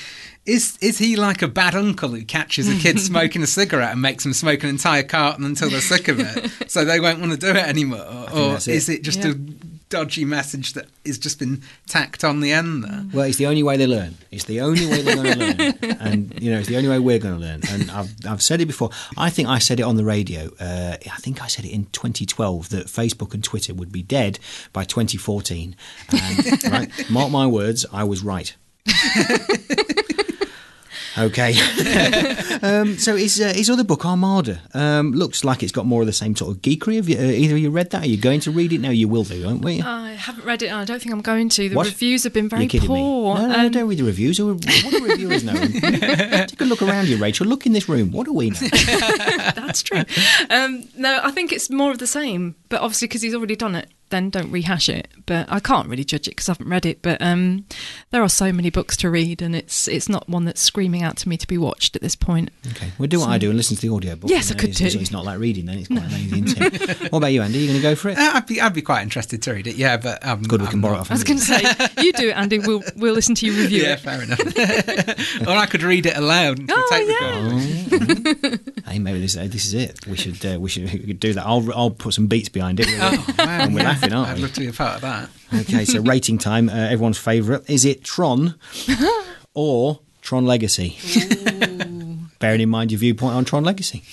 [0.49, 4.03] is is he like a bad uncle who catches a kid smoking a cigarette and
[4.03, 7.33] makes them smoke an entire carton until they're sick of it, so they won't want
[7.33, 8.01] to do it anymore?
[8.33, 8.75] Or that's it.
[8.75, 9.31] is it just Yeah.
[9.33, 9.35] a
[9.91, 13.05] dodgy message that has just been tacked on the end there?
[13.13, 14.17] Well, it's the only way they learn.
[14.31, 16.99] It's the only way they're going to learn, and you know, it's the only way
[16.99, 17.61] we're going to learn.
[17.71, 18.91] And I've I've said it before.
[19.17, 20.51] I think I said it on the radio.
[20.61, 24.39] Uh, I think I said it in 2012 that Facebook and Twitter would be dead
[24.73, 25.75] by 2014.
[26.11, 28.55] And right, mark my words, I was right.
[31.19, 31.55] Okay.
[32.63, 36.07] um, so his, uh, his other book, Armada, um, looks like it's got more of
[36.07, 36.97] the same sort of geekery.
[36.97, 38.05] Have you, uh, either of you read that?
[38.05, 38.81] Are you going to read it?
[38.81, 39.83] No, you will do, won't we?
[39.83, 41.69] I haven't read it, and I don't think I'm going to.
[41.69, 41.87] The What?
[41.87, 42.81] reviews have been very poor.
[42.81, 43.41] me.
[43.43, 44.41] No, no, and- don't read the reviews.
[44.41, 45.55] What do reviewers know?
[46.47, 47.47] Take a look around you, Rachael.
[47.47, 48.13] Look in this room.
[48.13, 48.57] What do we know?
[48.61, 50.05] That's true.
[50.51, 53.75] Um, no, I think it's more of the same, but obviously because he's already done
[53.75, 53.91] it.
[54.11, 55.09] Then don't rehash it.
[55.27, 57.03] But I can't really judge it because I haven't read it.
[57.03, 57.67] But um,
[58.11, 61.17] there are so many books to read, and it's it's not one that's screaming out
[61.19, 62.51] to me to be watched at this point.
[62.69, 64.31] Okay, we'll do what I do and listen to the audiobook.
[64.31, 65.01] Yes, You I could it's, it's- do.
[65.01, 66.99] It's not like reading then, it's quite lazy, isn't it?
[67.13, 67.59] what about you, Andy?
[67.59, 68.19] You going to go for it?
[68.19, 69.77] Uh, I'd be I'd be quite interested to read it.
[69.77, 71.45] Yeah, but um, Good, we can I'm borrow not- it off I was going to
[71.45, 71.61] say,
[72.03, 72.59] you do it, Andy.
[72.59, 74.01] We'll we'll listen to you review Yeah, it.
[74.01, 74.41] fair enough.
[75.47, 77.09] or I could read it aloud into Oh, a tape
[78.49, 78.81] recorder.
[78.87, 80.07] Hey, maybe this, uh, this is it.
[80.07, 81.45] We should uh, we should do that.
[81.47, 82.87] I'll I'll put some beats behind it.
[82.91, 83.98] Oh, wow, and we're yeah.
[84.01, 84.43] Laughing, aren't I'd we?
[84.43, 85.29] love to be a part of that.
[85.61, 86.69] Okay, so rating time.
[86.69, 88.55] Uh, everyone's favourite is it Tron
[89.55, 90.97] or Tron Legacy?
[92.39, 94.05] Bearing in mind your viewpoint on Tron Legacy,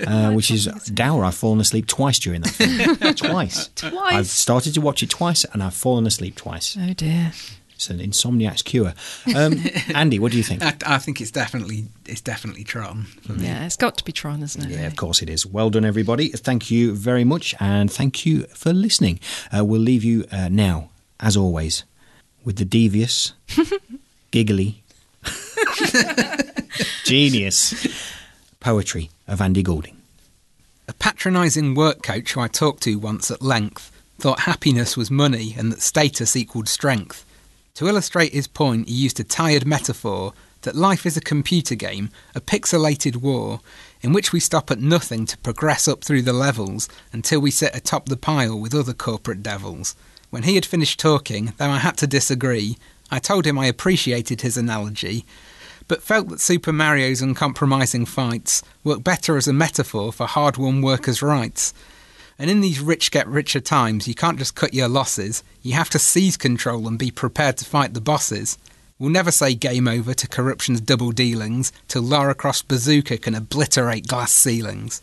[0.06, 1.24] uh, which is dour.
[1.24, 3.14] I've fallen asleep twice during that film.
[3.14, 3.68] twice.
[3.74, 3.92] Twice.
[4.14, 6.76] I've started to watch it twice and I've fallen asleep twice.
[6.78, 7.32] Oh dear.
[7.78, 8.92] It's an insomniac's cure.
[9.36, 9.54] Um,
[9.94, 10.64] Andy, what do you think?
[10.64, 13.04] I, I think it's definitely it's definitely Tron.
[13.22, 13.44] For me.
[13.46, 14.70] Yeah, it's got to be Tron, isn't it?
[14.70, 15.46] Yeah, of course it is.
[15.46, 16.30] Well done, everybody.
[16.30, 19.20] Thank you very much, and thank you for listening.
[19.56, 20.88] Uh, we'll leave you uh, now,
[21.20, 21.84] as always,
[22.44, 23.34] with the devious,
[24.32, 24.82] giggly,
[27.04, 27.86] genius
[28.58, 29.98] poetry of Andy Goulding.
[30.88, 35.54] A patronising work coach who I talked to once at length thought happiness was money
[35.56, 37.24] and that status equaled strength.
[37.78, 42.10] To illustrate his point, he used a tired metaphor that life is a computer game,
[42.34, 43.60] a pixelated war,
[44.00, 47.76] in which we stop at nothing to progress up through the levels until we sit
[47.76, 49.94] atop the pile with other corporate devils.
[50.30, 52.78] When he had finished talking, though I had to disagree,
[53.12, 55.24] I told him I appreciated his analogy,
[55.86, 60.82] but felt that Super Mario's uncompromising fights work better as a metaphor for hard won
[60.82, 61.72] workers' rights.
[62.40, 65.90] And in these rich get richer times, you can't just cut your losses, you have
[65.90, 68.56] to seize control and be prepared to fight the bosses.
[68.98, 74.06] We'll never say game over to corruption's double dealings till Lara Croft Bazooka can obliterate
[74.06, 75.02] glass ceilings.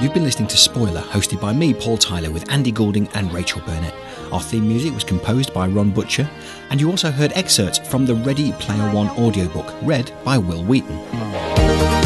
[0.00, 3.62] You've been listening to Spoiler, hosted by me, Paul Tyler, with Andy Goulding and Rachael
[3.62, 3.94] Burnett.
[4.32, 6.28] Our theme music was composed by Ron Butcher,
[6.70, 11.99] and you also heard excerpts from the Ready Player One audiobook, read by Wil Wheaton.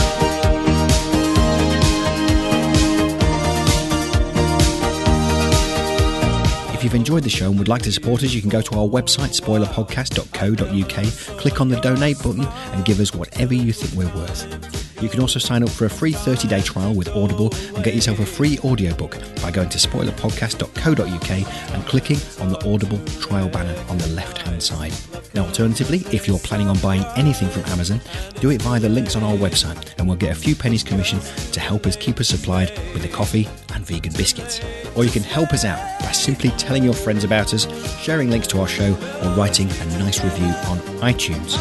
[6.85, 8.87] You've enjoyed the show and would like to support us, you can go to our
[8.87, 14.85] website, spoilerpodcast.co.uk, click on the donate button, and give us whatever you think we're worth.
[15.03, 17.95] You can also sign up for a free 30 day trial with Audible and get
[17.95, 23.75] yourself a free audiobook by going to spoilerpodcast.co.uk and clicking on the Audible trial banner
[23.89, 24.95] on the left hand side.
[25.35, 28.01] Now, alternatively, if you're planning on buying anything from Amazon,
[28.41, 31.19] do it via the links on our website and we'll get a few pennies commission
[31.53, 34.61] to help us keep us supplied with the coffee and vegan biscuits.
[34.97, 37.68] Or you can help us out by simply telling your friends about us,
[38.00, 38.92] sharing links to our show,
[39.24, 41.58] or writing a nice review on iTunes.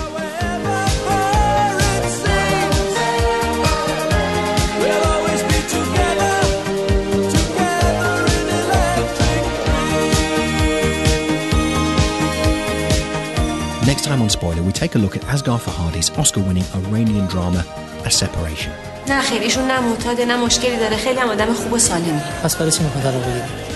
[13.87, 17.65] Next time on Spoiler, we take a look at Asghar Farhadi's Oscar-winning Iranian drama,
[18.05, 18.73] A Separation.
[19.09, 22.57] نه خیر ایشون نه معتاده نه مشکلی داره خیلی هم آدم خوب و سالمی پس
[22.57, 23.72] برای چی میخواد طلاق بگیری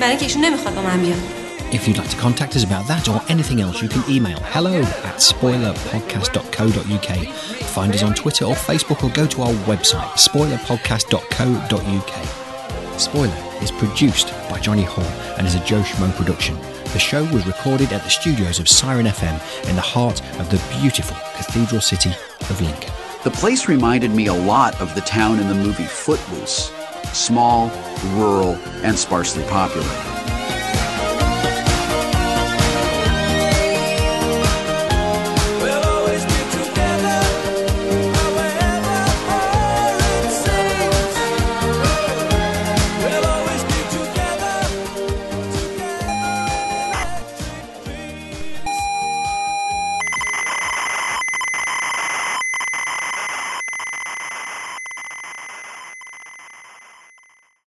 [0.00, 1.18] برای اینکه ایشون نمیخواد با من بیاد
[1.72, 4.82] If you'd like to contact us about that or anything else, you can email hello
[5.10, 7.10] at spoilerpodcast.co.uk.
[7.76, 13.00] Find us on Twitter or Facebook or go to our website, spoilerpodcast.co.uk.
[13.00, 15.04] Spoiler is produced by Johnny Hall
[15.36, 16.56] and is a Joe Schmo production.
[16.92, 20.62] The show was recorded at the studios of Siren FM in the heart of the
[20.80, 22.12] beautiful cathedral city
[22.48, 22.92] of Lincoln.
[23.24, 26.70] The place reminded me a lot of the town in the movie Footloose
[27.13, 27.69] small,
[28.15, 30.10] rural, and sparsely populated.